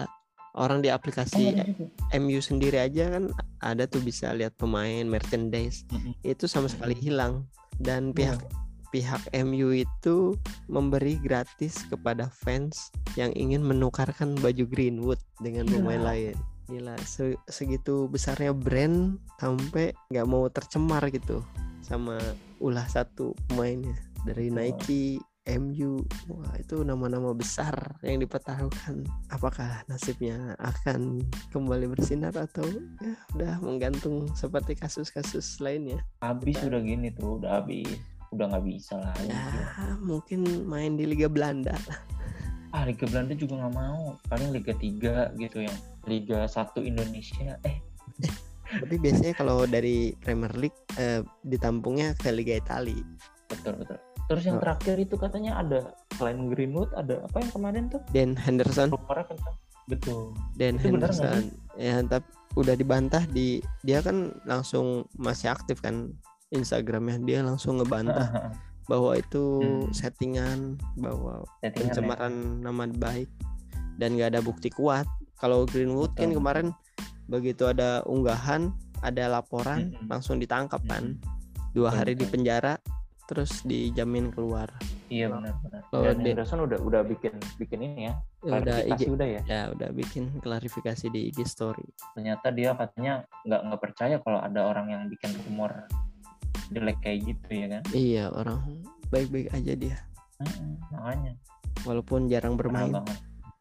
Orang 0.50 0.82
di 0.82 0.90
Oh, 0.90 0.98
aplikasi 0.98 1.54
nggak 1.54 1.56
ada 1.56 1.64
juga. 1.72 1.86
MU 2.20 2.40
sendiri 2.42 2.78
aja 2.82 3.04
kan 3.16 3.24
ada 3.64 3.86
tuh 3.86 4.02
bisa 4.02 4.34
lihat 4.36 4.52
pemain 4.60 5.06
merchandise. 5.08 5.88
Mm-mm. 5.88 6.12
itu 6.20 6.44
sama 6.44 6.68
sekali 6.68 6.92
hilang. 6.98 7.48
Dan 7.80 8.12
pihak 8.12 8.44
pihak 8.90 9.30
MU 9.46 9.70
itu 9.74 10.34
memberi 10.66 11.18
gratis 11.18 11.82
kepada 11.86 12.26
fans 12.30 12.90
yang 13.14 13.30
ingin 13.38 13.62
menukarkan 13.62 14.34
baju 14.38 14.64
Greenwood 14.66 15.18
dengan 15.38 15.66
Gila. 15.66 15.76
pemain 15.82 16.02
lain. 16.14 16.36
Gila, 16.70 16.94
se- 17.02 17.40
segitu 17.50 18.06
besarnya 18.06 18.54
brand 18.54 19.18
sampai 19.42 19.90
nggak 20.14 20.28
mau 20.28 20.46
tercemar 20.50 21.02
gitu 21.10 21.42
sama 21.82 22.18
ulah 22.62 22.86
satu 22.86 23.34
pemainnya 23.50 23.98
dari 24.22 24.52
Betul. 24.52 24.58
Nike, 24.62 25.04
MU. 25.58 26.04
Wah, 26.30 26.54
itu 26.60 26.84
nama-nama 26.86 27.32
besar 27.34 27.98
yang 28.04 28.22
dipertaruhkan. 28.22 29.02
Apakah 29.32 29.82
nasibnya 29.90 30.54
akan 30.60 31.24
kembali 31.50 31.90
bersinar 31.90 32.36
atau 32.36 32.62
ya 33.00 33.14
udah 33.34 33.54
menggantung 33.64 34.30
seperti 34.36 34.78
kasus-kasus 34.78 35.58
lainnya? 35.58 36.04
habis 36.20 36.60
udah 36.62 36.78
gini 36.78 37.10
tuh 37.10 37.40
udah 37.42 37.64
habis 37.64 37.88
udah 38.30 38.46
nggak 38.46 38.64
bisa 38.64 38.94
lah 38.96 39.14
Ya, 39.20 39.42
mungkin 39.98 40.46
main 40.64 40.94
di 40.94 41.04
Liga 41.04 41.26
Belanda. 41.26 41.74
ah 42.70 42.86
Liga 42.86 43.02
Belanda 43.04 43.34
juga 43.34 43.58
nggak 43.58 43.74
mau. 43.74 44.14
Paling 44.26 44.50
Liga 44.50 44.70
3 44.72 45.34
gitu 45.36 45.58
yang 45.60 45.76
Liga 46.04 46.46
1 46.46 46.78
Indonesia. 46.80 47.58
Eh. 47.64 47.82
Tapi 48.70 48.94
biasanya 48.96 49.34
kalau 49.34 49.66
dari 49.66 50.14
Premier 50.16 50.54
League 50.54 50.78
eh, 50.94 51.26
ditampungnya 51.42 52.14
ke 52.14 52.30
Liga 52.30 52.54
Italia. 52.54 53.02
betul 53.50 53.74
betul. 53.76 53.98
Terus 54.30 54.46
yang 54.46 54.56
Oh. 54.56 54.62
terakhir 54.62 54.94
itu 54.96 55.18
katanya 55.18 55.58
ada 55.58 55.80
selain 56.14 56.46
Greenwood 56.46 56.94
ada 56.94 57.26
apa 57.26 57.42
yang 57.42 57.50
kemarin 57.50 57.84
tuh? 57.90 57.98
Dan 58.14 58.38
Henderson, 58.38 58.94
kencang 58.94 59.56
betul. 59.90 60.30
Dan 60.54 60.78
Itu 60.78 60.94
benar 60.94 61.10
Henderson. 61.10 61.50
Ya, 61.74 61.98
tapi 62.06 62.30
udah 62.54 62.74
dibantah 62.74 63.26
di 63.26 63.58
dia 63.82 63.98
kan 63.98 64.30
langsung 64.42 65.02
masih 65.18 65.50
aktif 65.50 65.82
kan 65.82 66.14
Instagramnya 66.50 67.22
dia 67.22 67.40
langsung 67.40 67.78
ngebantah 67.78 68.52
bahwa 68.86 69.14
itu 69.14 69.62
Hmm. 69.62 69.94
settingan 69.94 70.58
bahwa 70.98 71.46
Settingan 71.58 71.70
ya. 71.70 71.78
pencemaran 71.94 72.32
nama 72.58 72.84
baik 72.90 73.30
dan 73.96 74.18
nggak 74.18 74.34
ada 74.34 74.40
bukti 74.42 74.66
kuat. 74.68 75.06
Kalau 75.38 75.64
Greenwood 75.64 76.12
kan 76.14 76.28
Betul. 76.28 76.38
kemarin 76.42 76.66
begitu 77.24 77.64
ada 77.64 78.02
unggahan, 78.04 78.74
ada 79.00 79.30
laporan, 79.30 79.94
Mm-mm. 79.94 80.10
langsung 80.10 80.36
ditangkap 80.36 80.82
kan. 80.84 81.16
Mm-mm. 81.16 81.70
Dua 81.70 81.88
hari 81.88 82.12
di 82.12 82.26
penjara, 82.26 82.76
terus 83.24 83.62
dijamin 83.62 84.28
keluar. 84.28 84.66
Iya 85.06 85.30
benar-benar. 85.30 85.86
Kalau 85.86 86.02
di- 86.12 86.26
Henderson 86.26 86.60
udah 86.60 86.78
udah 86.82 87.02
bikin 87.02 87.30
bikin 87.56 87.78
ini 87.80 88.10
ya. 88.10 88.14
Ya 88.42 88.58
udah 88.58 88.78
IG, 88.84 89.00
udah 89.06 89.28
ya. 89.28 89.42
ya 89.46 89.62
udah 89.70 89.88
bikin 89.90 90.34
klarifikasi 90.38 91.06
di 91.08 91.30
IG 91.30 91.46
story. 91.46 91.86
Ternyata 92.14 92.50
dia 92.50 92.74
katanya 92.74 93.22
nggak 93.46 93.60
nggak 93.70 93.80
percaya 93.80 94.16
kalau 94.18 94.38
ada 94.38 94.66
orang 94.66 94.86
yang 94.88 95.02
bikin 95.06 95.30
rumor 95.46 95.86
jelek 96.70 96.98
kayak 97.00 97.18
gitu 97.26 97.48
ya 97.50 97.66
kan. 97.68 97.82
Iya 97.90 98.24
orang 98.30 98.60
baik-baik 99.10 99.50
aja 99.50 99.72
dia 99.74 99.98
Mm-mm, 100.38 100.78
makanya 100.88 101.32
walaupun 101.82 102.26
jarang 102.26 102.54
bermain. 102.54 102.94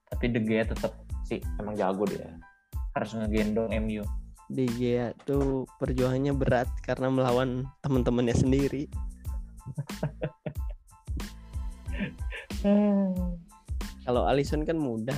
Tapi 0.10 0.26
De 0.28 0.40
Gea 0.40 0.64
tetap 0.64 0.94
sih 1.24 1.38
emang 1.58 1.74
jago 1.74 2.06
dia. 2.06 2.38
Harus 2.94 3.14
ngegendong 3.14 3.70
MU. 3.80 4.02
Di 4.48 4.66
Gea 4.76 5.14
tuh 5.24 5.70
perjuangannya 5.78 6.34
berat 6.34 6.70
karena 6.82 7.10
melawan 7.10 7.66
teman-temannya 7.82 8.34
sendiri. 8.34 8.90
Kalau 14.04 14.26
Alisson 14.26 14.66
kan 14.66 14.76
mudah. 14.76 15.16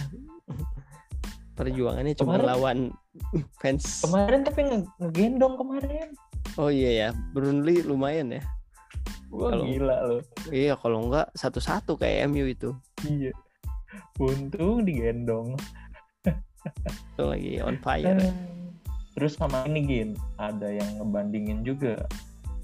Perjuangannya 1.55 2.15
cuma 2.15 2.35
Kemarin- 2.35 2.47
lawan 2.47 2.77
fans. 3.61 4.01
Kemarin 4.03 4.41
tapi 4.43 4.59
nge- 4.65 4.91
ngegendong 4.99 5.55
kemarin. 5.55 6.09
Oh 6.59 6.67
iya 6.67 7.07
ya, 7.07 7.09
Burnley 7.31 7.83
lumayan 7.85 8.35
ya. 8.35 8.43
Wah 9.31 9.55
Kalau- 9.55 9.67
gila 9.67 9.97
loh. 10.03 10.21
Iya, 10.51 10.75
kalau 10.75 11.07
enggak 11.07 11.31
satu-satu 11.31 11.95
kayak 11.95 12.27
MU 12.27 12.43
itu. 12.51 12.75
Iya. 13.07 13.31
Untung 14.19 14.83
digendong. 14.83 15.55
Itu 17.15 17.23
lagi 17.23 17.57
on 17.63 17.79
fire. 17.79 18.19
ya. 18.19 18.31
Terus 19.15 19.35
sama 19.35 19.63
ini 19.67 19.81
Gin, 19.87 20.09
ada 20.39 20.67
yang 20.71 20.87
ngebandingin 20.99 21.63
juga 21.63 21.99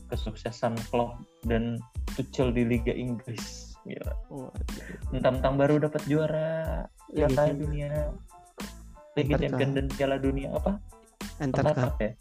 kesuksesan 0.08 0.80
Klopp 0.92 1.20
dan 1.44 1.80
Tuchel 2.16 2.52
di 2.56 2.64
Liga 2.64 2.92
Inggris. 2.92 3.76
Gila. 3.88 4.14
Waduh. 4.28 4.56
Mentang-mentang 5.16 5.56
baru 5.56 5.76
dapat 5.80 6.04
juara 6.08 6.84
Liga. 7.12 7.52
Dunia, 7.52 8.12
Liga 9.16 9.36
Champions 9.40 9.74
dan 9.76 9.86
Piala 9.92 10.20
Dunia 10.20 10.52
apa? 10.56 10.80
Antar. 11.40 11.72
Cup 11.72 11.96
ya? 12.00 12.12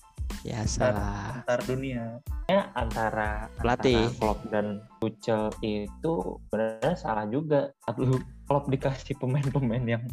Ya 0.46 0.62
salah. 0.66 1.42
Antar 1.42 1.60
dunia. 1.66 2.22
Ya 2.46 2.70
antara 2.78 3.50
Pelatih. 3.58 4.06
antara 4.06 4.18
Klopp 4.22 4.40
dan 4.54 4.66
Tuchel 5.02 5.50
itu 5.62 6.14
sebenarnya 6.46 6.94
salah 6.94 7.26
juga. 7.26 7.74
Lalu 7.90 8.22
Klopp 8.46 8.70
dikasih 8.70 9.18
pemain-pemain 9.18 9.82
yang 9.86 10.04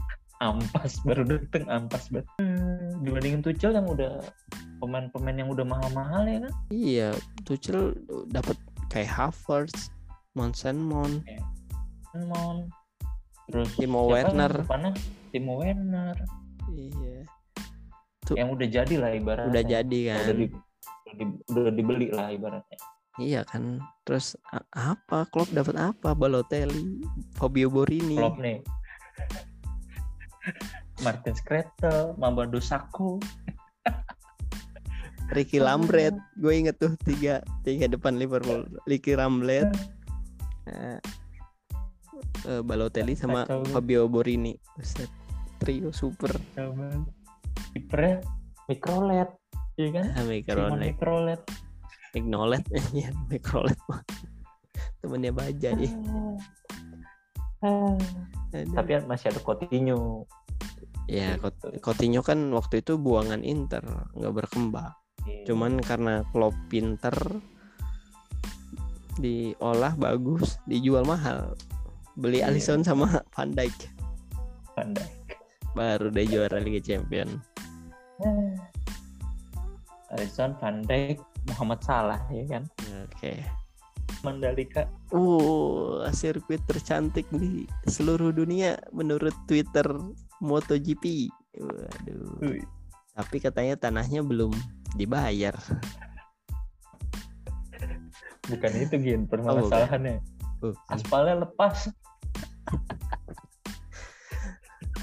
ampas 0.42 1.00
baru 1.06 1.24
dateng 1.24 1.70
ampas 1.70 2.10
banget. 2.10 2.28
Hmm, 2.42 3.06
dibandingin 3.06 3.42
Tuchel 3.46 3.78
yang 3.78 3.86
udah 3.86 4.20
pemain-pemain 4.82 5.38
yang 5.38 5.50
udah 5.54 5.64
mahal-mahal 5.64 6.26
ya 6.26 6.40
kan? 6.44 6.54
Iya, 6.74 7.10
Tuchel 7.46 7.96
dapat 8.34 8.58
kayak 8.90 9.14
Havertz, 9.14 9.94
Monsen 10.34 10.82
Mount, 10.82 11.24
Mon. 12.14 12.70
Terus 13.50 13.74
Timo 13.74 14.06
Werner. 14.06 14.54
depannya? 14.54 14.94
Timo 15.34 15.58
Werner. 15.58 16.14
Iya. 16.70 17.26
Tuh. 18.24 18.36
Yang 18.40 18.50
udah 18.56 18.68
jadi 18.72 18.94
lah 19.00 19.12
ibaratnya. 19.12 19.50
Udah 19.52 19.64
jadi 19.64 20.00
Udah, 20.00 20.16
kan. 20.16 20.36
di- 20.36 20.52
udah 21.04 21.14
di- 21.14 21.40
udah 21.52 21.72
dibeli 21.76 22.08
lah 22.12 22.28
ibaratnya. 22.32 22.78
Iya 23.20 23.42
kan. 23.46 23.84
Terus 24.08 24.34
apa? 24.74 25.28
Klopp 25.30 25.54
dapat 25.54 25.76
apa? 25.78 26.18
Balotelli, 26.18 27.04
Fabio 27.38 27.70
Borini. 27.70 28.18
Klopp 28.18 28.40
nih. 28.42 28.64
Martin 31.06 31.36
Skretel, 31.36 32.16
Mamadou 32.16 32.64
Sakho, 32.64 33.20
Ricky 35.36 35.60
Lambret. 35.60 36.16
Gue 36.40 36.64
inget 36.64 36.80
tuh 36.80 36.96
tiga 37.04 37.44
tiga 37.62 37.92
depan 37.92 38.16
Liverpool. 38.16 38.66
Ricky 38.88 39.14
Lambret, 39.14 39.68
eh, 40.68 41.00
Balotelli 42.64 43.14
sama. 43.14 43.46
Fabio 43.70 44.08
Borini. 44.08 44.56
Buset. 44.76 45.12
Trio 45.60 45.96
super. 45.96 46.32
Kipernya 47.74 48.24
Mikrolet, 48.70 49.30
iya 49.76 49.90
kan? 49.92 50.06
Mikrolet, 50.30 50.80
Mikrolet. 50.80 51.42
Mignolet, 52.14 52.64
ya 52.98 53.10
Mikrolet. 53.28 53.80
Temennya 55.02 55.34
Baja 55.34 55.70
ya. 55.74 55.92
Tapi 58.54 58.92
masih 59.10 59.34
ada 59.34 59.42
Coutinho. 59.42 60.30
Ya, 61.10 61.36
Gitu. 61.36 61.68
Coutinho 61.84 62.22
kan 62.24 62.40
waktu 62.56 62.80
itu 62.80 62.96
buangan 62.96 63.44
Inter, 63.44 63.84
nggak 64.16 64.34
berkembang. 64.34 64.96
Iya. 65.28 65.52
Cuman 65.52 65.80
karena 65.84 66.24
Klopp 66.32 66.56
pinter, 66.72 67.16
diolah 69.20 69.96
bagus, 70.00 70.60
dijual 70.64 71.04
mahal. 71.04 71.60
Beli 72.16 72.40
Iya. 72.40 72.54
Alisson 72.54 72.86
sama 72.86 73.26
Van 73.36 73.52
Dijk, 73.52 73.90
pandai. 74.78 75.23
Baru 75.74 76.10
deh 76.10 76.26
juara 76.30 76.58
Liga 76.62 76.82
Champion. 76.82 77.28
Alisson, 80.14 80.54
Van 80.62 80.86
Dijk, 80.86 81.18
Muhammad 81.50 81.82
Salah 81.82 82.22
ya 82.30 82.46
kan? 82.46 82.64
Oke. 83.10 83.42
Mandalika. 84.22 84.88
Uh, 85.12 86.06
sirkuit 86.14 86.62
tercantik 86.70 87.28
di 87.34 87.66
seluruh 87.90 88.32
dunia 88.32 88.78
menurut 88.94 89.34
Twitter 89.50 89.84
MotoGP. 90.40 91.28
Waduh. 91.58 92.40
Wih, 92.46 92.64
Tapi 93.18 93.38
katanya 93.42 93.76
tanahnya 93.76 94.22
belum 94.24 94.54
dibayar. 94.96 95.58
Bukan 98.48 98.72
itu 98.80 98.96
Gin, 99.02 99.26
permasalahannya. 99.28 100.22
Uh, 100.64 100.76
Aspalnya 100.88 101.44
lepas. 101.44 101.92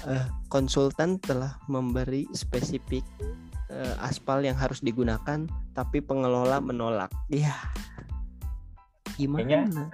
Eh, 0.06 0.26
konsultan 0.48 1.20
telah 1.20 1.58
memberi 1.66 2.24
spesifik 2.32 3.04
eh, 3.70 3.94
aspal 4.00 4.40
yang 4.40 4.56
harus 4.56 4.80
digunakan, 4.80 5.44
tapi 5.72 6.00
pengelola 6.00 6.58
menolak. 6.58 7.10
Ya, 7.28 7.54
gimana? 9.14 9.44
Kayaknya- 9.44 9.90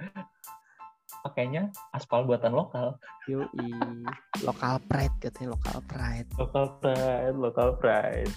Pakainya 1.17 1.63
aspal 1.91 2.23
buatan 2.23 2.55
lokal. 2.55 2.95
Yoi, 3.27 3.51
lokal 4.47 4.79
pride 4.87 5.11
katanya 5.19 5.59
lokal 5.59 5.83
pride. 5.83 6.29
Lokal 6.39 6.65
pride, 6.79 7.35
lokal 7.35 7.69
pride. 7.75 8.31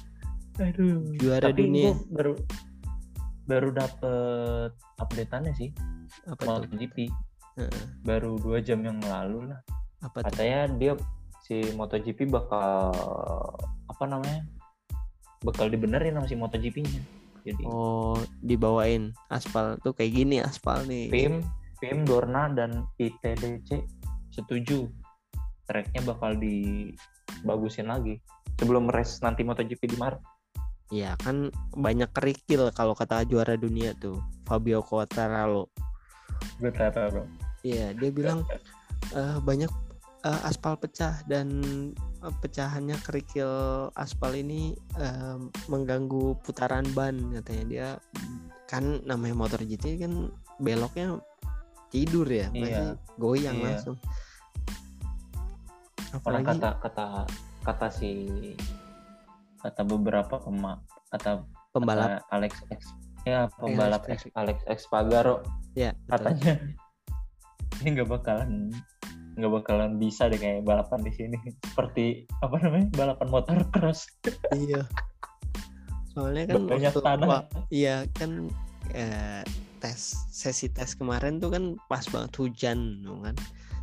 Aduh. 0.59 0.99
Juara 1.17 1.55
Tapi 1.55 1.71
dunia. 1.71 1.95
baru 2.11 2.35
baru 3.47 3.69
dapet 3.73 4.71
updateannya 4.99 5.55
sih 5.57 5.71
Apa 6.27 6.39
tuh? 6.39 6.47
MotoGP 6.69 7.11
Heeh, 7.59 7.85
baru 8.07 8.39
dua 8.39 8.63
jam 8.63 8.79
yang 8.85 9.01
lalu 9.03 9.51
lah 9.51 9.59
apa 10.01 10.23
tuh? 10.23 10.25
katanya 10.31 10.61
dia 10.79 10.93
si 11.51 11.67
MotoGP 11.75 12.31
bakal 12.31 12.95
apa 13.91 14.05
namanya 14.07 14.47
bakal 15.43 15.67
dibenerin 15.67 16.15
sama 16.15 16.31
si 16.31 16.39
MotoGP-nya 16.39 17.03
jadi 17.43 17.63
Oh, 17.67 18.15
dibawain 18.39 19.11
aspal 19.27 19.75
tuh 19.83 19.91
kayak 19.91 20.15
gini 20.15 20.39
aspal 20.39 20.87
nih. 20.87 21.11
PIM 21.11 21.43
PIM 21.83 22.07
Dorna 22.07 22.47
dan 22.55 22.87
ITDC 23.03 23.83
setuju 24.31 24.87
tracknya 25.67 26.07
bakal 26.07 26.39
dibagusin 26.39 27.91
lagi 27.91 28.23
sebelum 28.55 28.87
race 28.87 29.19
nanti 29.19 29.43
MotoGP 29.43 29.91
di 29.91 29.99
Maret 29.99 30.23
Iya 30.91 31.15
kan 31.23 31.51
banyak 31.75 32.11
kerikil 32.11 32.71
kalau 32.75 32.95
kata 32.99 33.27
juara 33.27 33.55
dunia 33.55 33.95
tuh 33.95 34.19
Fabio 34.43 34.83
Quartararo. 34.83 35.71
taruh 36.59 37.27
Iya 37.63 37.95
dia 37.95 38.11
bilang 38.11 38.43
eh, 39.15 39.39
banyak 39.39 39.71
eh, 40.21 40.41
aspal 40.45 40.77
pecah 40.77 41.21
dan 41.25 41.49
eh, 41.97 42.35
pecahannya 42.41 42.97
kerikil 43.01 43.49
aspal 43.95 44.33
ini 44.33 44.73
eh, 44.97 45.37
mengganggu 45.67 46.37
putaran 46.45 46.85
ban 46.93 47.17
katanya 47.41 47.65
dia 47.67 47.89
kan 48.69 49.03
namanya 49.03 49.35
motor 49.35 49.59
GT 49.61 49.99
kan 49.99 50.31
beloknya 50.63 51.19
tidur 51.91 52.23
ya, 52.25 52.47
Iya. 52.51 52.55
masih 52.55 52.87
goyang 53.19 53.57
Iya. 53.59 53.67
langsung. 53.67 53.97
Karena 55.99 56.19
Apalagi 56.43 56.47
kata 56.47 56.71
kata 56.79 57.07
kata 57.63 57.87
si 57.91 58.11
kata 59.61 59.83
beberapa 59.85 60.41
pema 60.41 60.81
kata 61.13 61.45
pembalap 61.71 62.19
kata 62.23 62.33
Alex 62.33 62.53
X 62.73 62.81
ya 63.23 63.47
pembalap 63.61 64.03
Alex 64.09 64.27
X, 64.27 64.33
Alex 64.33 64.59
Espargaro 64.67 65.45
ya 65.77 65.93
betul. 66.09 66.11
katanya 66.17 66.53
ini 67.85 67.89
nggak 67.95 68.09
bakalan 68.09 68.73
nggak 69.41 69.53
bakalan 69.53 69.97
bisa 69.97 70.29
deh 70.29 70.37
kayak 70.37 70.63
balapan 70.63 71.01
di 71.01 71.13
sini 71.13 71.37
seperti 71.65 72.29
apa 72.41 72.57
namanya 72.61 72.87
balapan 72.95 73.29
motor 73.29 73.57
cross 73.73 74.07
Iya. 74.53 74.85
Soalnya 76.11 76.45
kan 76.51 76.67
banyak 76.67 76.93
tanah 76.93 77.27
wah, 77.27 77.43
iya 77.71 78.03
kan 78.19 78.51
eh, 78.91 79.43
tes 79.79 80.13
sesi 80.29 80.67
tes 80.69 80.93
kemarin 80.93 81.39
tuh 81.39 81.55
kan 81.55 81.65
pas 81.87 82.03
banget 82.05 82.33
hujan 82.37 83.01
kan. 83.23 83.37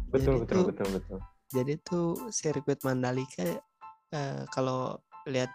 betul 0.07 0.23
jadi 0.23 0.37
betul 0.43 0.55
tuh- 0.55 0.67
betul 0.69 0.87
betul 0.93 1.19
Jadi 1.47 1.73
tuh 1.79 2.07
sirkuit 2.27 2.79
Mandalika 2.83 3.47
eh, 4.11 4.43
kalau 4.51 4.99
lihat 5.25 5.47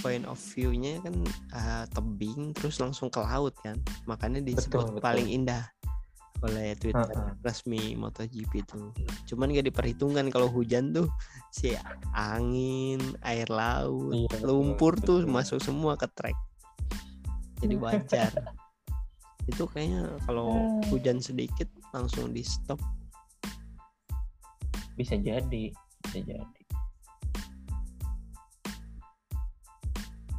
point 0.00 0.24
of 0.24 0.36
view-nya 0.52 0.96
kan 1.04 1.12
eh, 1.52 1.84
tebing 1.92 2.56
terus 2.56 2.80
langsung 2.80 3.12
ke 3.12 3.20
laut 3.20 3.52
kan. 3.60 3.76
Makanya 4.08 4.40
disebut 4.40 4.96
betul. 4.96 5.04
paling 5.04 5.28
indah. 5.28 5.68
Oleh 6.42 6.76
Twitter 6.76 7.08
Heeh. 7.08 7.32
resmi 7.40 7.96
MotoGP 7.96 8.52
itu. 8.60 8.92
Cuman 9.26 9.48
gak 9.50 9.66
diperhitungkan 9.66 10.28
kalau 10.28 10.46
hujan 10.46 10.92
tuh 10.92 11.08
si 11.48 11.72
angin, 12.12 13.00
air 13.22 13.48
laut, 13.48 14.12
Iya, 14.12 14.28
betul, 14.28 14.44
lumpur 14.44 14.92
tuh 14.96 15.24
masuk 15.24 15.58
semua 15.58 15.96
ke 15.96 16.04
track. 16.12 16.36
Jadi 17.60 17.74
wajar. 17.84 18.32
itu 19.46 19.62
kayaknya 19.64 20.10
kalau 20.26 20.50
Hmm. 20.50 20.82
hujan 20.90 21.22
sedikit 21.22 21.70
langsung 21.94 22.34
di 22.34 22.42
stop. 22.42 22.82
bisa 24.96 25.12
jadi 25.14 25.70
bisa 26.02 26.18
jadi 26.24 26.60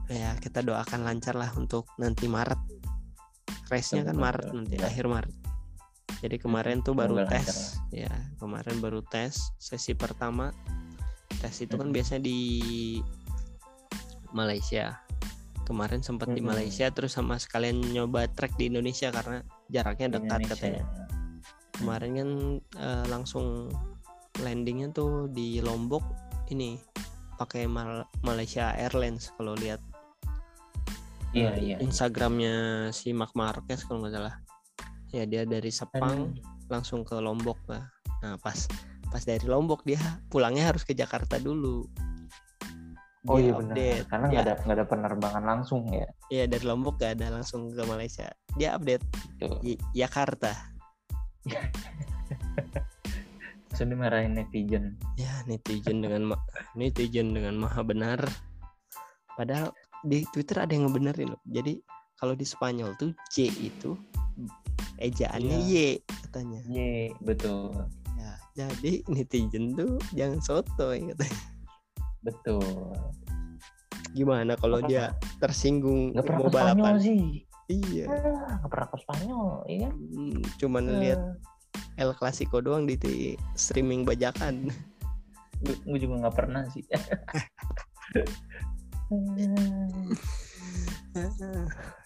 Ya 0.07 0.33
kita 0.39 0.59
doakan 0.59 1.03
lancar 1.03 1.35
lah 1.35 1.51
untuk 1.53 1.87
nanti 1.95 2.25
Maret. 2.25 2.57
Race-nya 3.67 4.01
kan 4.01 4.15
Maret 4.15 4.49
nanti 4.49 4.75
Ya. 4.75 4.87
akhir 4.87 5.05
Maret. 5.05 5.35
Jadi 6.17 6.41
kemarin 6.41 6.81
tuh 6.81 6.97
baru 6.97 7.21
Semoga 7.21 7.37
lancar 7.37 7.53
tes. 7.53 7.77
Ya, 7.93 8.13
kemarin 8.41 8.75
baru 8.81 9.05
tes 9.05 9.53
sesi 9.61 9.93
pertama. 9.93 10.49
Tes 11.37 11.53
itu 11.61 11.77
kan 11.77 11.93
biasanya 11.93 12.25
di 12.25 12.39
Malaysia. 14.33 14.97
Kemarin 15.67 16.01
sempat 16.01 16.31
di. 16.33 16.41
Malaysia 16.41 16.89
terus 16.89 17.13
sama 17.13 17.37
sekalian 17.37 17.83
nyoba 17.91 18.25
track 18.31 18.55
di 18.55 18.71
Indonesia 18.71 19.11
karena 19.13 19.43
jaraknya 19.69 20.17
dekat 20.17 20.39
Indonesia. 20.41 20.55
katanya. 20.55 20.83
Kemarin 21.77 22.11
kan 22.17 22.29
eh, 22.81 23.05
langsung 23.11 23.69
landingnya 24.41 24.89
tuh 24.93 25.29
di 25.29 25.61
Lombok 25.61 26.01
ini 26.49 26.81
pakai 27.37 27.69
Mal- 27.69 28.09
Malaysia 28.25 28.73
Airlines 28.73 29.29
kalau 29.37 29.53
lihat 29.53 29.77
iya 31.35 31.53
eh, 31.53 31.61
iya 31.61 31.75
Instagramnya 31.77 32.89
si 32.95 33.13
Mark 33.13 33.37
Marquez 33.37 33.85
kalau 33.85 34.01
nggak 34.01 34.15
salah. 34.17 34.46
Ya 35.09 35.23
dia 35.23 35.43
dari 35.43 35.71
Sepang 35.71 36.35
langsung 36.67 37.01
ke 37.01 37.15
Lombok 37.15 37.57
lah. 37.67 37.87
Nah 38.23 38.35
pas 38.37 38.67
pas 39.07 39.23
dari 39.23 39.47
Lombok 39.47 39.83
dia 39.83 39.99
pulangnya 40.27 40.67
harus 40.67 40.83
ke 40.83 40.91
Jakarta 40.91 41.39
dulu. 41.39 41.87
oh 43.27 43.35
Dia 43.35 43.43
iya 43.43 43.51
benar 43.55 43.75
update. 43.75 44.05
karena 44.07 44.25
Dia- 44.25 44.31
nggak 44.31 44.43
ada 44.43 44.53
nggak 44.63 44.75
ada 44.77 44.85
penerbangan 44.87 45.43
langsung 45.43 45.81
ya 45.91 46.07
Iya 46.27 46.43
dari 46.47 46.63
Lombok 46.63 46.95
gak 46.97 47.19
ada 47.19 47.27
langsung 47.29 47.67
ke 47.71 47.83
Malaysia. 47.83 48.27
Dia 48.55 48.75
update. 48.75 49.03
Y- 49.63 49.79
Jakarta. 49.93 50.51
Terus 53.67 53.83
dimarahin 53.83 54.33
netizen 54.33 54.97
Ya 55.15 55.43
netizen 55.45 56.01
dengan 56.01 56.33
ma- 56.33 56.43
netizen 56.73 57.31
dengan 57.35 57.55
maha 57.55 57.83
benar. 57.83 58.19
Padahal 59.37 59.69
di 60.01 60.25
Twitter 60.33 60.65
ada 60.65 60.71
yang 60.73 60.89
ngebenerin 60.89 61.29
loh. 61.29 61.41
Jadi 61.45 61.77
kalau 62.17 62.33
di 62.33 62.41
Spanyol 62.41 62.97
tuh 62.97 63.13
C 63.29 63.45
itu 63.51 63.93
ejaannya 64.97 65.57
Y 65.63 66.01
katanya. 66.27 66.59
Ye 66.65 67.13
betul 67.19 67.73
Ya, 68.17 68.33
jadi 68.57 69.05
netizen 69.07 69.73
tuh 69.73 70.01
jangan 70.11 70.41
sotoy 70.41 71.13
katanya. 71.13 71.41
betul 72.19 72.65
Gimana 74.11 74.57
kalau 74.57 74.81
dia 74.81 75.13
tersinggung 75.37 76.11
nggak 76.11 76.25
pernah 76.25 76.41
mau 76.41 76.49
balapan? 76.49 76.97
sih 76.97 77.45
Iya. 77.67 78.07
Ah, 78.07 78.57
nggak 78.57 78.71
pernah 78.71 78.87
ke 78.87 78.97
Spanyol 78.97 79.49
iya 79.65 79.79
kan 79.85 79.93
Hmm, 79.93 80.39
Cuman 80.57 80.83
lihat 80.97 81.21
El 81.95 82.11
Clasico 82.13 82.57
doang 82.57 82.85
di 82.85 82.97
streaming 83.53 84.01
bajakan. 84.01 84.69
gue 85.57 85.97
juga 85.97 86.21
nggak 86.21 86.35
pernah 86.35 86.65
sih 86.69 86.85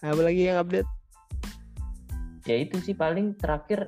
Apa 0.02 0.20
lagi 0.20 0.42
yang 0.46 0.60
update? 0.60 0.88
Ya 2.42 2.56
itu 2.58 2.76
sih 2.78 2.92
paling 2.92 3.34
terakhir 3.36 3.86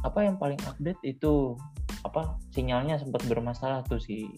apa 0.00 0.22
yang 0.22 0.36
paling 0.36 0.58
update 0.64 1.00
itu 1.02 1.58
apa 2.02 2.38
sinyalnya 2.50 2.96
sempat 2.96 3.26
bermasalah 3.26 3.82
tuh 3.82 3.98
si 3.98 4.30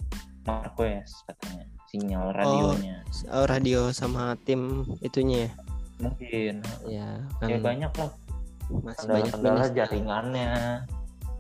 Marquez 0.43 1.13
katanya 1.27 1.69
sinyal 1.87 2.33
radionya 2.33 3.05
Oh, 3.29 3.45
radio 3.45 3.93
sama 3.93 4.33
tim 4.43 4.85
itunya 5.01 5.45
ya? 5.45 5.51
mungkin 5.99 6.55
Ya, 6.87 7.11
kan 7.37 7.47
ya 7.49 7.59
banyak 7.59 7.93
lah 7.93 8.11
masih 8.71 9.07
banyak 9.07 9.33
kendala-kendala 9.35 9.61
minus. 9.61 9.77
jaringannya 9.77 10.51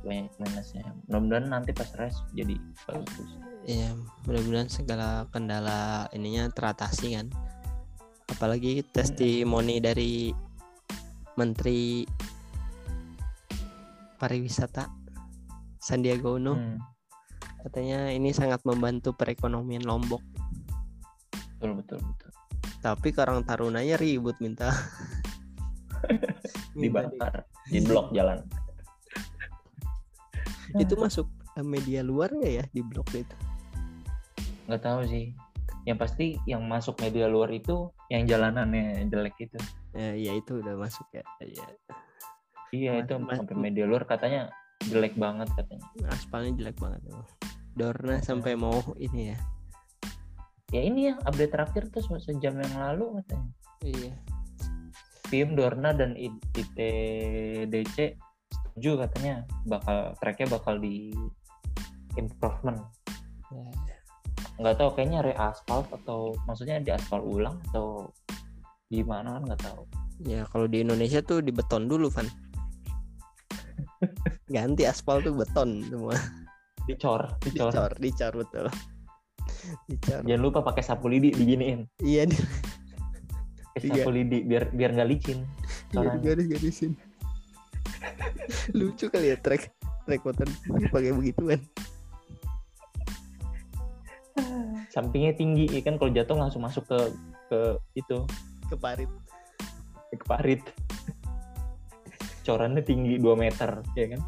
banyak 0.00 0.32
minusnya 0.36 0.84
mudah-mudahan 1.06 1.46
nanti 1.46 1.70
pas 1.72 1.88
race 1.94 2.20
jadi 2.32 2.56
bagus 2.84 3.28
Iya, 3.64 3.92
mudah-mudahan 4.24 4.68
segala 4.68 5.28
kendala 5.28 6.08
ininya 6.10 6.48
teratasi 6.48 7.20
kan. 7.20 7.28
Apalagi 8.26 8.80
testimoni 8.86 9.76
dari 9.76 10.32
Menteri 11.38 12.02
Pariwisata 14.18 14.90
Sandiaga 15.78 16.34
Uno. 16.34 16.58
Hmm, 16.58 16.82
katanya 17.62 18.10
ini 18.10 18.34
sangat 18.34 18.66
membantu 18.66 19.14
perekonomian 19.14 19.86
Lombok. 19.86 20.18
betul 21.58 21.78
betul 21.78 21.98
betul. 22.02 22.30
Tapi 22.82 23.08
Karang 23.14 23.46
Tarunanya 23.46 23.94
ribut 23.94 24.34
minta. 24.42 24.74
Minta 26.02 26.34
di- 26.74 26.90
dibakar 26.90 27.46
di 27.70 27.78
blok 27.86 28.10
jalan. 28.10 28.42
Itu 30.82 30.98
masuk 30.98 31.30
media 31.62 32.02
luar 32.02 32.34
nggak 32.34 32.52
ya 32.54 32.64
di 32.70 32.82
blog 32.82 33.06
itu? 33.14 33.34
nggak 34.70 34.82
tahu 34.84 35.00
sih. 35.08 35.34
Yang 35.88 35.98
pasti 36.04 36.26
yang 36.44 36.62
masuk 36.68 37.00
media 37.00 37.24
luar 37.26 37.48
itu 37.50 37.88
yang 38.12 38.28
jalanannya 38.28 39.08
jelek 39.08 39.48
itu 39.48 39.56
Ya, 39.92 40.12
ya 40.12 40.32
itu 40.34 40.60
udah 40.60 40.74
masuk 40.76 41.06
ya. 41.10 41.24
Ya, 41.40 41.66
iya 42.70 42.90
Mas- 42.94 43.02
itu 43.04 43.14
mas- 43.16 43.38
sampai 43.38 43.56
media 43.56 43.84
luar 43.84 44.04
katanya 44.04 44.52
jelek 44.84 45.16
banget 45.16 45.48
katanya 45.54 45.84
aspalnya 46.08 46.52
jelek 46.54 46.76
banget. 46.76 47.00
emang. 47.04 47.26
Dorna 47.72 48.18
sampai 48.20 48.54
mau 48.54 48.74
ini 48.96 49.32
ya. 49.32 49.38
ya 50.68 50.84
ini 50.84 51.08
ya 51.08 51.14
update 51.24 51.48
terakhir 51.48 51.88
tuh 51.88 52.04
se- 52.04 52.20
sejam 52.22 52.52
yang 52.54 52.74
lalu 52.76 53.16
katanya 53.18 53.48
Iya. 53.80 54.12
tim 55.24 55.56
Dorna 55.56 55.96
dan 55.96 56.12
ITDC 56.12 57.96
setuju 58.46 59.00
katanya 59.00 59.34
bakal 59.64 60.12
tracknya 60.20 60.48
bakal 60.52 60.76
di 60.76 61.08
improvement 62.14 62.84
Ya. 63.48 63.64
nggak 64.60 64.76
tahu 64.76 64.90
kayaknya 64.92 65.24
reaspal 65.24 65.88
atau 65.88 66.36
maksudnya 66.44 66.84
di 66.84 66.92
aspal 66.92 67.24
ulang 67.24 67.56
atau 67.72 68.12
gimana 68.88 69.36
kan 69.36 69.42
nggak 69.44 69.62
tahu 69.62 69.82
Ya 70.18 70.42
kalau 70.50 70.66
di 70.66 70.82
Indonesia 70.82 71.22
tuh 71.22 71.38
di 71.38 71.54
beton 71.54 71.86
dulu 71.86 72.10
Van. 72.10 72.26
Ganti 74.50 74.82
aspal 74.82 75.22
tuh 75.22 75.30
beton 75.30 75.86
semua. 75.86 76.18
dicor 76.88 77.38
dicor, 77.38 77.70
Dicor, 77.70 77.92
dicor 78.00 78.32
betul. 78.34 78.66
Dicor. 79.86 80.20
jangan 80.24 80.42
lupa 80.42 80.64
pakai 80.64 80.80
sapu 80.80 81.06
lidi 81.06 81.30
diginiin 81.30 81.84
Iya 82.00 82.26
di 82.26 82.34
pakai 82.34 83.78
Iya. 83.84 83.94
sapu 83.94 84.10
lidi 84.10 84.42
biar 84.42 84.72
biar 84.72 84.90
nggak 84.90 85.06
licin 85.06 85.38
iya, 85.92 86.02
corannya. 86.02 86.18
garis-garisin. 86.24 86.92
Lucu 88.78 89.06
kali 89.06 89.30
ya 89.30 89.38
trek 89.38 89.70
trek 90.02 90.20
motor 90.24 90.48
pakai 90.90 91.12
begituan. 91.12 91.60
sampingnya 94.88 95.30
tinggi 95.32 95.68
ya 95.68 95.82
kan 95.84 95.94
kalau 95.94 96.10
jatuh 96.10 96.34
langsung 96.34 96.64
masuk 96.64 96.82
ke 96.88 96.98
ke 97.46 97.60
itu 97.94 98.24
Ke 98.68 98.76
parit. 98.76 99.10
ke 100.08 100.24
parit. 100.24 100.62
Corannya 102.42 102.80
tinggi 102.80 103.20
2 103.20 103.28
meter 103.36 103.84
ya 103.92 104.06
kan? 104.16 104.20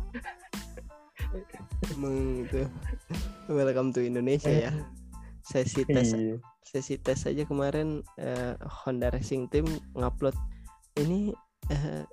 Emang 1.88 2.44
itu. 2.44 2.68
Welcome 3.48 3.96
to 3.96 4.04
Indonesia 4.04 4.52
ya. 4.52 4.72
Sesi 5.40 5.82
tes 5.84 6.12
Iya. 6.12 6.36
sesi 6.60 6.94
tes 7.00 7.26
aja 7.26 7.42
kemarin 7.42 8.04
eh, 8.14 8.54
Honda 8.84 9.10
Racing 9.10 9.48
Team 9.48 9.66
ngupload 9.96 10.36
ini 11.00 11.32
eh, 11.72 12.04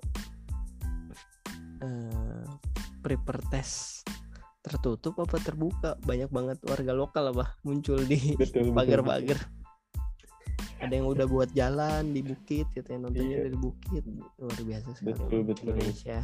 eh, 1.84 2.44
prepare 2.98 3.44
test 3.52 4.02
tertutup 4.64 5.20
apa 5.20 5.36
terbuka? 5.38 5.94
Banyak 6.02 6.32
banget 6.32 6.58
warga 6.64 6.92
lokal 6.96 7.36
apa 7.36 7.52
muncul 7.62 8.00
di 8.02 8.32
pagar-pagar 8.72 9.38
ada 10.78 10.92
yang 10.92 11.06
udah 11.06 11.26
buat 11.26 11.50
jalan 11.52 12.10
di 12.10 12.22
bukit 12.22 12.66
gitu 12.70 12.86
ya 12.86 12.98
nontonnya 12.98 13.28
Iya. 13.28 13.44
dari 13.44 13.58
bukit 13.58 14.02
luar 14.36 14.60
biasa 14.60 14.88
sekali 14.92 15.08
Betul, 15.12 15.40
betul. 15.44 15.66
Indonesia 15.72 16.18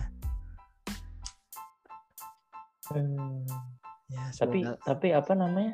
Hmm. 2.84 3.48
ya 4.06 4.24
tapi 4.30 4.60
semoga- 4.60 4.80
tapi 4.84 5.08
apa 5.10 5.32
namanya 5.32 5.72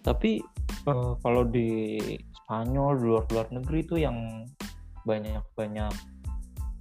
tapi 0.00 0.38
eh, 0.84 1.12
kalau 1.18 1.42
di 1.42 1.98
Spanyol 2.36 2.92
di 2.94 3.04
luar 3.04 3.24
luar 3.26 3.46
negeri 3.50 3.78
itu 3.82 3.96
yang 3.96 4.46
banyak 5.02 5.42
banyak 5.54 5.90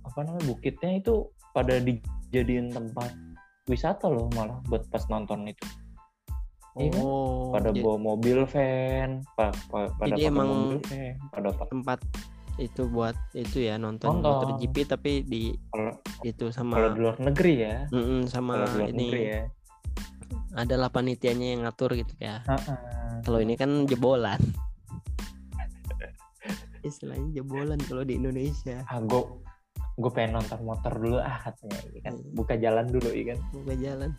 apa 0.04 0.20
namanya 0.22 0.46
bukitnya 0.46 1.02
itu 1.02 1.26
pada 1.50 1.80
dijadiin 1.80 2.70
tempat 2.70 3.10
wisata 3.66 4.06
loh 4.06 4.30
malah 4.30 4.62
buat 4.64 4.86
pas 4.88 5.02
nonton 5.08 5.48
itu 5.48 5.66
Iya 6.76 6.90
kan? 6.90 7.00
oh 7.00 7.52
pada 7.52 7.70
jadi 7.70 7.80
bawa 7.80 7.98
mobil 8.00 8.38
van 8.44 9.10
pa, 9.32 9.54
pa- 9.68 9.94
pada 9.94 10.10
Jadi 10.10 10.20
pakai 10.20 10.32
emang- 10.32 10.50
mobil 10.50 10.80
van 10.82 11.14
pada 11.30 11.50
pa- 11.52 11.68
tempat 11.68 12.00
itu 12.54 12.82
buat 12.86 13.16
itu 13.34 13.58
ya 13.60 13.76
nonton, 13.76 14.10
Nonton. 14.12 14.30
MotoGP 14.56 14.76
tapi 14.88 15.12
di 15.22 15.54
Kalau 15.68 15.94
itu 16.22 16.46
kalau 16.46 16.54
sama 16.56 16.76
di 16.88 17.00
luar 17.00 17.18
negeri 17.20 17.54
ya, 17.60 17.76
Mm-mm, 17.90 18.26
sama 18.26 18.54
kalau 18.56 18.68
di 18.68 18.74
luar 18.76 18.90
ini 18.90 18.98
negeri 19.04 19.22
ya. 19.24 19.42
adalah 20.56 20.90
panitianya 20.90 21.48
yang 21.52 21.62
ngatur 21.64 21.94
gitu 21.96 22.14
ya. 22.16 22.46
Kalau 23.22 23.38
ini 23.38 23.54
kan 23.54 23.86
jebolan. 23.86 24.38
Istilahnya 26.84 27.30
jebolan 27.34 27.80
kalau 27.80 28.04
di 28.04 28.18
Indonesia. 28.18 28.84
ah 28.86 29.00
gue 29.00 29.22
gue 29.94 30.10
pengen 30.12 30.36
nonton 30.36 30.60
motor 30.64 30.90
dulu 30.92 31.18
ah 31.18 31.38
katanya 31.40 31.78
iya 31.88 32.02
kan 32.04 32.18
buka 32.34 32.54
jalan 32.56 32.86
dulu 32.88 33.10
iya 33.10 33.26
kan 33.32 33.40
Buka 33.52 33.74
jalan. 33.76 34.10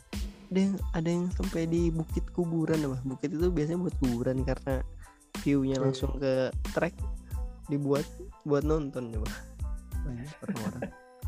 Ada 0.54 0.60
yang 0.62 0.74
ada 0.94 1.08
yang 1.10 1.26
sampai 1.34 1.66
di 1.66 1.90
bukit 1.90 2.22
kuburan 2.30 2.78
apa? 2.86 3.02
Bukit 3.02 3.34
itu 3.34 3.50
biasanya 3.50 3.82
buat 3.82 3.96
kuburan 3.98 4.46
karena 4.46 4.86
view-nya 5.42 5.82
Hmm. 5.82 5.90
langsung 5.90 6.14
ke 6.14 6.54
trek 6.70 6.94
dibuat 7.66 8.06
buat 8.46 8.62
nonton 8.62 9.10
coba. 9.10 9.30
Banyak 10.06 10.30
orang-orang. 10.46 10.82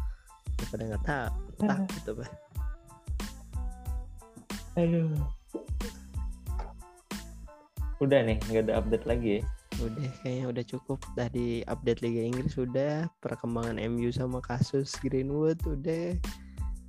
Daripada 0.57 0.83
nggak 0.87 1.05
tahu 1.05 1.35
takut 1.59 2.03
apa. 2.15 2.27
aduh 4.77 5.09
udah 7.97 8.21
nih 8.29 8.37
nggak 8.45 8.69
ada 8.69 8.75
update 8.77 9.09
lagi 9.09 9.31
ya 9.41 9.43
Udah 9.77 10.09
kayaknya 10.21 10.45
udah 10.53 10.65
cukup 10.69 11.01
dari 11.17 11.61
update 11.65 12.01
Liga 12.01 12.23
Inggris 12.25 12.57
udah 12.57 13.09
perkembangan 13.21 13.77
MU 13.89 14.09
sama 14.09 14.41
kasus 14.41 14.97
Greenwood 15.01 15.61
udah 15.65 16.17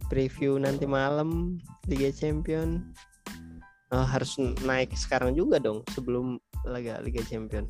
preview 0.08 0.56
nanti 0.58 0.84
malam 0.84 1.60
Liga 1.86 2.12
Champion 2.12 2.82
Oh, 3.88 4.04
harus 4.04 4.36
naik 4.68 4.92
sekarang 4.92 5.32
juga 5.32 5.64
dong 5.64 5.80
sebelum 5.96 6.36
laga 6.68 7.00
Liga 7.00 7.24
Champion. 7.24 7.64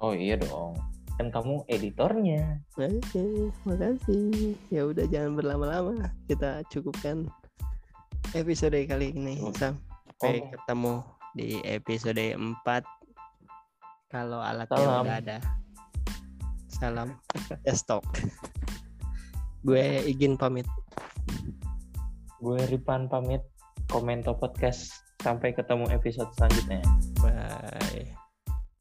oh 0.00 0.10
iya 0.10 0.34
dong 0.34 0.74
kan 1.14 1.30
kamu 1.30 1.62
editornya 1.68 2.58
Oke, 2.74 3.52
makasih. 3.62 4.56
Ya 4.72 4.88
udah 4.88 5.04
jangan 5.04 5.36
berlama-lama. 5.36 6.16
Kita 6.24 6.64
cukupkan 6.72 7.28
episode 8.32 8.80
kali 8.88 9.12
ini. 9.12 9.36
Oh. 9.44 9.52
Sampai 9.52 10.40
Oh. 10.40 10.48
ketemu 10.48 10.94
di 11.36 11.48
episode 11.60 12.16
4. 12.16 12.64
Kalau 14.08 14.40
alatnya 14.40 14.80
Salam. 14.80 15.04
udah 15.04 15.16
ada. 15.20 15.36
Salam. 16.72 17.08
Desktop. 17.68 18.00
Gue 19.60 20.04
izin 20.08 20.36
pamit. 20.40 20.66
gue 22.40 22.56
Ripan 22.72 23.04
pamit 23.12 23.44
komento 23.92 24.32
podcast 24.32 25.04
sampai 25.20 25.52
ketemu 25.52 25.92
episode 25.92 26.32
selanjutnya 26.32 26.80
Bye. 27.20 28.19